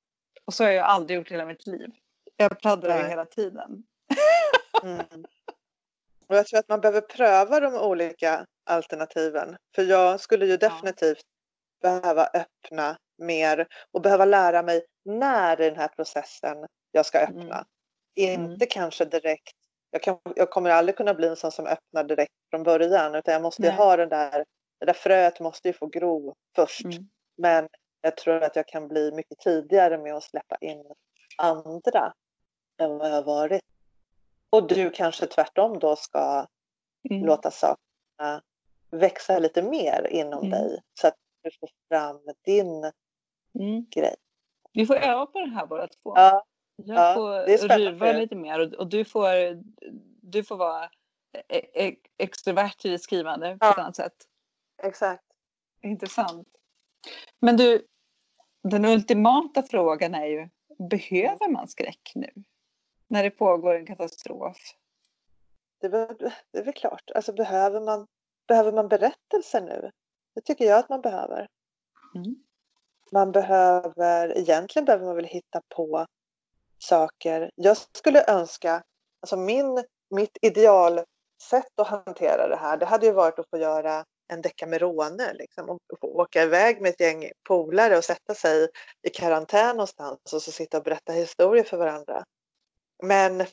[0.44, 1.90] Och så har jag aldrig gjort i hela mitt liv.
[2.36, 3.84] Jag pladdrar ju hela tiden.
[4.82, 5.24] Mm.
[6.26, 9.56] Och jag tror att man behöver pröva de olika alternativen.
[9.74, 11.24] För jag skulle ju definitivt
[11.82, 17.66] behöva öppna mer och behöva lära mig när i den här processen jag ska öppna.
[18.20, 18.42] Mm.
[18.44, 19.54] Inte kanske direkt.
[19.90, 23.32] Jag, kan, jag kommer aldrig kunna bli en sån som öppnar direkt från början utan
[23.32, 23.76] jag måste ju Nej.
[23.76, 24.44] ha den där,
[24.80, 26.84] det där fröet måste ju få gro först.
[26.84, 27.08] Mm.
[27.36, 27.68] Men
[28.00, 30.84] jag tror att jag kan bli mycket tidigare med att släppa in
[31.38, 32.12] andra
[32.80, 33.62] än vad jag har varit.
[34.54, 36.46] Och du kanske tvärtom då ska
[37.10, 37.26] Mm.
[37.26, 38.42] låta sakerna
[38.90, 40.50] växa lite mer inom Mm.
[40.50, 42.84] dig så att du får fram din
[43.60, 43.86] Mm.
[43.90, 44.14] grej.
[44.72, 46.12] Vi får öva på det här båda två.
[46.16, 46.44] Ja,
[46.76, 49.28] Jag ja, får ruva lite mer och, och du, får,
[50.22, 50.84] du får vara
[51.48, 53.72] e- e- extrovert i ditt skrivande på Ja.
[53.72, 54.16] ett annat sätt.
[54.82, 55.24] exakt.
[55.82, 56.48] Intressant.
[57.40, 57.86] Men du,
[58.62, 60.48] den ultimata frågan är ju,
[60.88, 62.30] behöver man skräck nu?
[63.14, 64.56] När det pågår en katastrof?
[65.80, 67.10] Det det är väl klart.
[67.14, 68.06] Alltså behöver man,
[68.48, 69.90] behöver man berättelser nu?
[70.34, 71.48] Det tycker jag att man behöver.
[72.14, 72.34] Mm.
[73.12, 76.06] Man behöver, egentligen behöver man väl hitta på
[76.78, 77.50] saker.
[77.54, 78.82] Jag skulle önska,
[79.20, 81.06] alltså min, mitt idealsätt
[81.76, 85.78] att hantera det här, det hade ju varit att få göra en Decamerone liksom, och
[86.00, 88.68] få åka iväg med ett gäng polare och sätta sig
[89.02, 92.24] i karantän någonstans och så sitta och berätta historier för varandra.
[93.02, 93.46] Men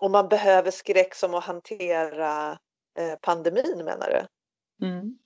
[0.00, 2.58] om man behöver skräck som att hantera
[2.98, 4.26] eh, pandemin menar du?
[4.86, 5.18] Mm.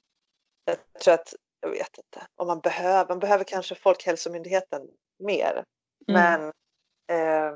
[0.65, 4.89] Jag tror att, jag vet inte, om man behöver, man behöver kanske Folkhälsomyndigheten
[5.19, 5.65] mer.
[6.09, 6.23] Mm.
[6.23, 6.53] Men
[7.19, 7.55] eh,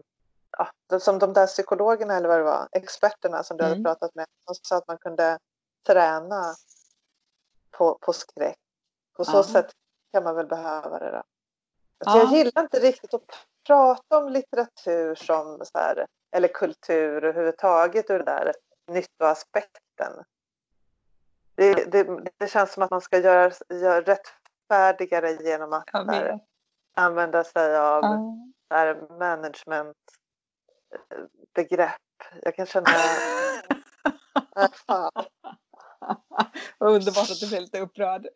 [1.00, 3.72] som de där psykologerna eller vad det var, experterna som du Mm.
[3.72, 5.38] hade pratat med, de sa att man kunde
[5.86, 6.54] träna
[7.70, 8.58] på, på skräck.
[9.16, 9.42] På så Ja.
[9.42, 9.72] sätt
[10.12, 11.10] kan man väl behöva det.
[11.10, 11.22] Då.
[11.98, 12.12] Ja.
[12.12, 16.06] Så jag gillar inte riktigt att prata om litteratur som så här,
[16.36, 18.52] eller kultur överhuvudtaget ur den där
[18.86, 20.24] nyttoaspekten.
[21.54, 26.38] Det, det, det känns som att man ska göra, göra rättfärdigare genom att här,
[26.94, 28.02] använda sig av
[28.68, 32.00] så här, managementbegrepp.
[32.42, 32.90] Jag kan känna...
[34.56, 34.68] Äh,
[36.78, 38.28] underbart att du blev lite upprörd.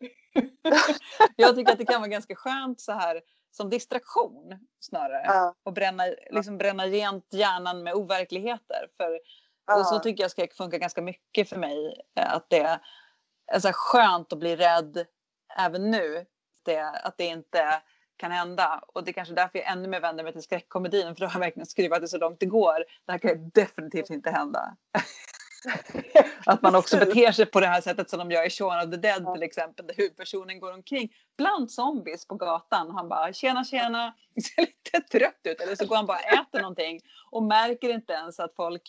[1.35, 3.21] jag tycker att det kan vara ganska skönt så här
[3.51, 5.23] som distraktion snarare.
[5.25, 8.87] Ja, Och bränna, liksom bränna rent hjärnan med overkligheter.
[8.97, 9.19] För,
[9.79, 12.01] och så tycker jag skräck funkar ganska mycket för mig.
[12.19, 12.79] eh, Att det
[13.51, 15.05] är så skönt att bli rädd
[15.57, 16.25] även nu.
[16.65, 17.81] Det, att det inte
[18.17, 18.83] kan hända.
[18.87, 21.15] Och det är kanske därför jag ännu mer vänder mig till skräckkomedin.
[21.15, 22.83] För då har jag verkligen skruvat det så långt det går.
[23.05, 24.75] Det här kan definitivt inte hända.
[26.45, 28.91] Att man också beter sig på det här sättet som de gör i Shaun of
[28.91, 29.33] the Dead Ja.
[29.33, 29.87] till exempel.
[29.87, 32.91] Där huvudpersonen går omkring bland zombies på gatan.
[32.91, 34.13] Han bara tjena tjena.
[34.55, 35.61] Ser lite trött ut.
[35.61, 36.99] Eller så går han bara och äter någonting.
[37.31, 38.81] Och märker inte ens att folk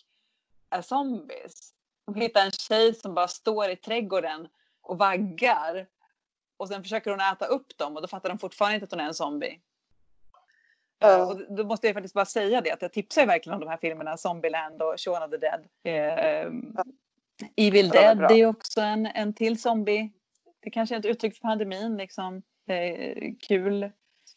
[0.70, 1.72] är zombies.
[2.06, 4.48] De hittar en tjej som bara står i trädgården
[4.82, 5.86] och vaggar.
[6.56, 9.00] Och sen försöker hon äta upp dem och då fattar de fortfarande inte att hon
[9.00, 9.60] är en zombie.
[11.00, 11.08] Ja.
[11.16, 13.68] Eh, Och då måste jag faktiskt bara säga det att jag tipsar verkligen om de
[13.68, 15.60] här filmerna Zombieland och Shaun of the Dead.
[15.82, 16.52] Eh,
[17.56, 18.28] Evil Ja, de är Dead bra.
[18.28, 20.10] det är också en, en till zombie.
[20.60, 22.42] Det kanske är ett uttryck för pandemin liksom.
[22.68, 23.90] Eh, kul.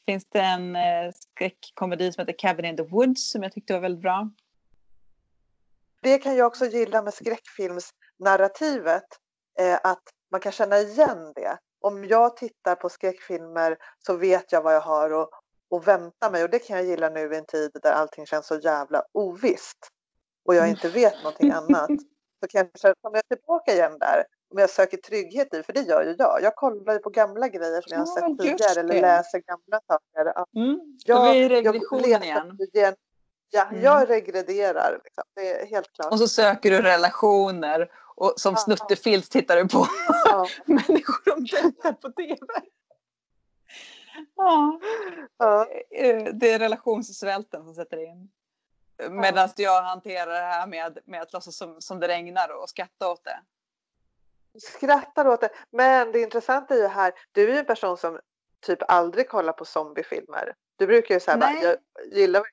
[0.06, 3.80] Finns det en eh, skräckkomedi som heter Cabin in the Woods som jag tyckte var
[3.80, 4.30] väldigt bra.
[6.02, 9.06] Det kan jag också gilla med skräckfilmsnarrativet.
[9.60, 11.58] Eh, att man kan känna igen det.
[11.82, 15.30] om jag tittar på skräckfilmer så vet jag vad jag har och,
[15.74, 18.48] och vänta mig och det kan jag gilla nu i en tid där allting känns
[18.48, 19.78] så jävla ovisst
[20.46, 21.90] och jag inte vet någonting annat.
[22.44, 26.04] Så kanske kommer jag tillbaka igen där om jag söker trygghet i, för det gör
[26.04, 26.40] ju jag.
[26.42, 29.40] Jag kollar ju på gamla grejer som jag har Ja, sett just tidigare eller läser
[29.40, 30.32] gamla saker.
[30.36, 30.80] Ja, Mm.
[31.06, 32.58] Jag- är det jag regressionen igen.
[32.74, 32.96] igen.
[33.50, 33.84] Ja, Mm.
[33.84, 35.00] jag regrederar.
[35.04, 35.24] Liksom.
[35.36, 36.12] Det är helt klart.
[36.12, 38.60] Och så söker du relationer och som Ja.
[38.60, 39.88] snuttefilt tittar du på
[40.26, 42.38] Ja, människor de dejtar på tv.
[44.36, 44.80] Ja,
[45.38, 45.68] ja.
[45.92, 48.32] eh, det är relationssvälten som sätter in.
[49.10, 53.12] Medan jag hanterar det här med, med att låtsas som, som det regnar och skratta
[53.12, 53.40] åt det.
[54.60, 55.50] skrattar åt det.
[55.70, 58.20] Men det intressanta är ju här, du är ju en person som
[58.60, 60.54] typ aldrig kollar på zombiefilmer.
[60.78, 61.64] Du brukar ju säga bara, Nej.
[61.64, 61.78] jag
[62.18, 62.44] gillar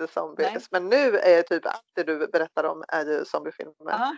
[0.00, 0.50] inte zombies.
[0.52, 0.62] Nej.
[0.70, 3.92] Men nu är typ allt det du berättar om är ju zombiefilmer.
[3.92, 4.16] Aha.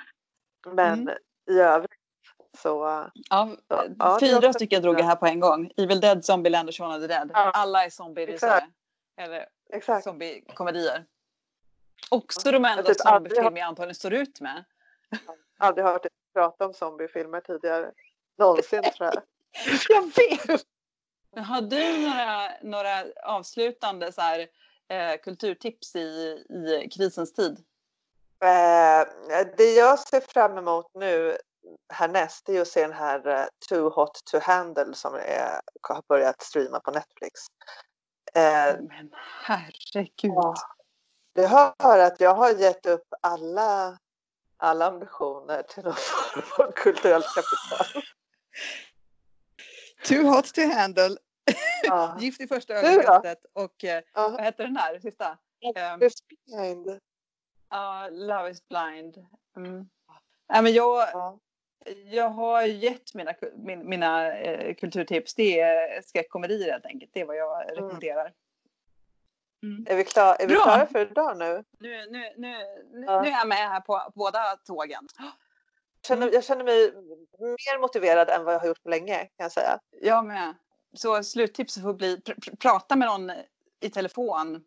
[0.66, 1.14] Men Mm.
[1.50, 1.92] i övrigt
[2.56, 3.06] så...
[3.30, 3.48] Ja,
[3.98, 5.70] Ja, fyra stycken drog jag här på en gång.
[5.76, 7.30] Evil Dead, Zombieland och Shaun of the Dead.
[7.34, 7.50] Ja.
[7.50, 8.56] Alla är zombierysare.
[8.56, 8.72] Exakt.
[9.16, 10.04] Eller Exakt.
[10.04, 11.04] zombiekomedier.
[12.10, 14.64] Också de Jag enda typ zombiefilmer jag antagligen står ut med.
[15.58, 17.90] Aldrig hört dig prata om zombiefilmer tidigare.
[18.38, 19.22] Någonsin tror jag.
[19.88, 20.66] Jag vet!
[21.32, 24.46] Men har du några, några avslutande så här,
[24.88, 27.64] eh, kulturtips i, i krisens tid?
[28.42, 29.06] Eh,
[29.56, 31.36] det jag ser fram emot nu
[31.92, 36.02] härnäst är ju att se den här eh, Too Hot To Handle som är, har
[36.08, 37.40] börjat streama på Netflix.
[38.34, 39.10] Eh, Men
[39.44, 40.32] herregud.
[40.34, 40.54] Ja.
[41.34, 43.98] Du hör att jag har gett upp alla,
[44.56, 48.02] alla ambitioner till någon form av kulturellt kapital.
[50.08, 51.16] Too hot to handle.
[51.82, 52.16] Ja.
[52.20, 53.38] Gift i första ögonkastet.
[53.52, 54.28] Och eh, Ja.
[54.28, 55.38] vad heter den här sista?
[55.76, 57.00] Ehm, It's behind.
[57.70, 59.26] Ja, Love is blind.
[59.56, 59.88] Mm.
[60.48, 61.38] Ja, men jag, Ja.
[62.10, 65.34] Jag har gett mina, min, mina eh, kulturtips.
[65.34, 67.10] Det är skräckkomedier helt enkelt.
[67.14, 68.32] Det är vad jag rekommenderar.
[69.62, 69.86] Mm.
[69.88, 70.62] Är vi, klar, är vi Bra.
[70.62, 71.64] klara för idag nu?
[71.78, 72.56] Nu, nu, nu,
[72.92, 73.22] nu, Ja.
[73.22, 75.08] nu är jag med här på båda tågen.
[75.18, 76.92] Jag känner, jag känner mig
[77.38, 79.78] mer motiverad än vad jag har gjort på länge kan jag säga.
[80.00, 80.54] Jag med.
[80.96, 83.32] Så sluttipset får bli pr- pr- prata med någon
[83.80, 84.64] i telefon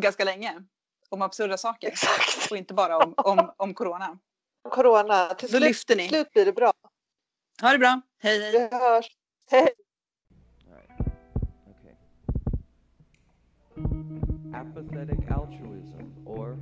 [0.00, 0.62] ganska länge.
[1.08, 1.88] Om absurda saker.
[1.88, 2.50] Exakt.
[2.50, 4.18] Och inte bara om, om, om corona.
[4.70, 6.02] Corona, till Då slut, lyfter ni.
[6.02, 6.72] till slut blir det bra.
[7.62, 8.00] Ha det bra.
[8.22, 8.52] Hej hej.
[8.70, 9.06] Vi hörs.
[9.50, 9.68] Hej!
[14.54, 16.56] Apathetic altruism or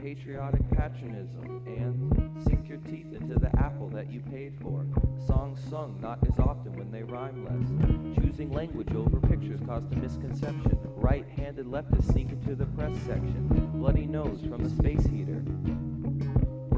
[0.00, 4.86] patriotic patriotism and sink your teeth into the apple that you paid for.
[5.26, 8.24] Songs sung not as often when they rhyme less.
[8.24, 10.78] Choosing language over pictures caused a misconception.
[10.96, 13.48] Right-handed leftists sneak into the press section.
[13.74, 15.42] Bloody nose from the space heater.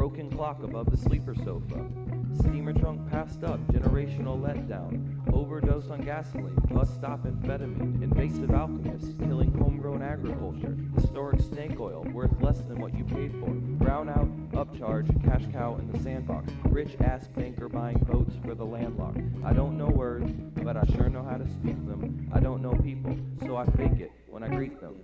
[0.03, 1.87] Broken clock above the sleeper sofa.
[2.41, 5.23] Steamer trunk passed up, generational letdown.
[5.33, 8.03] Overdose on gasoline, bus stop amphetamine.
[8.03, 10.77] Invasive alchemists killing homegrown agriculture.
[10.97, 13.51] Historic snake oil, worth less than what you paid for.
[13.79, 16.51] Brownout, upcharge, cash cow in the sandbox.
[16.65, 19.21] Rich ass banker buying boats for the landlocked.
[19.45, 20.33] I don't know words,
[20.65, 22.29] but I sure know how to speak them.
[22.35, 24.97] I don't know people, so I fake it when I greet them.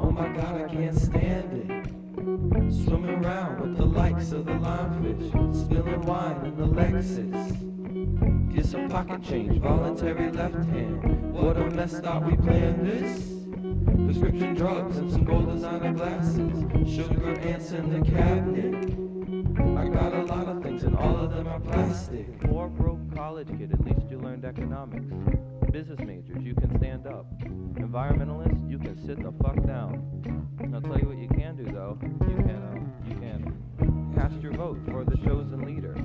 [0.00, 2.07] Oh my god, I can't stand it.
[2.18, 8.52] Swimming around with the likes of the limefish, spilling wine in the Lexus.
[8.52, 11.32] Get some pocket change, voluntary left hand.
[11.32, 13.34] What a mess thought we planned this.
[14.04, 16.64] Prescription drugs and some gold designer glasses.
[16.92, 19.07] Sugar ants in the cabinet.
[19.58, 22.40] I got a lot of things and all of them are plastic.
[22.42, 25.12] Poor broke college kid, at least you learned economics.
[25.72, 27.26] Business majors, you can stand up.
[27.40, 30.42] Environmentalists, you can sit the fuck down.
[30.72, 31.98] I'll tell you what you can do though.
[32.02, 35.96] You can, uh, you can cast your vote for the chosen leader.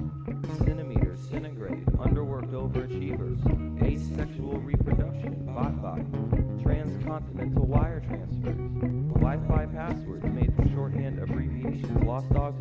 [0.58, 3.40] Centimeters, centigrade, underworked overachievers,
[3.84, 6.02] asexual reproduction, bot bot,
[6.64, 8.58] transcontinental wire transfers,
[9.14, 10.23] Wi-Fi passwords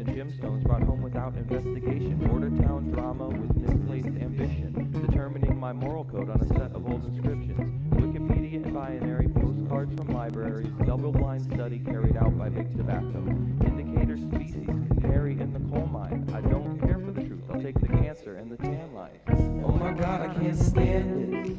[0.07, 6.05] and gemstones brought home without investigation, border town drama with misplaced ambition, determining my moral
[6.05, 7.57] code on a set of old inscriptions,
[7.95, 13.25] Wikipedia and binary postcards from libraries, double-blind study carried out by big tobacco,
[13.65, 14.67] indicator species,
[15.01, 16.29] canary in the coal mine.
[16.35, 17.45] I don't care for the truth.
[17.53, 19.21] I'll take the cancer and the tan lines.
[19.65, 21.57] Oh my God, I can't stand it.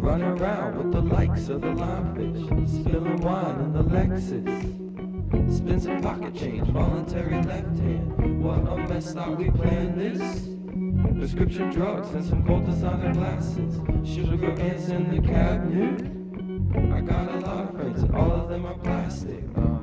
[0.00, 4.81] Run around with the likes of the limefish, spilling wine in the Lexus.
[5.52, 8.42] Spin some pocket change, voluntary left hand.
[8.42, 10.48] What a mess thought we planned this.
[11.18, 13.74] Prescription drugs and some gold designer glasses.
[14.02, 16.10] Sugar ants in the cabinet.
[16.94, 19.44] I got a lot of friends and all of them are plastic.
[19.54, 19.81] Uh,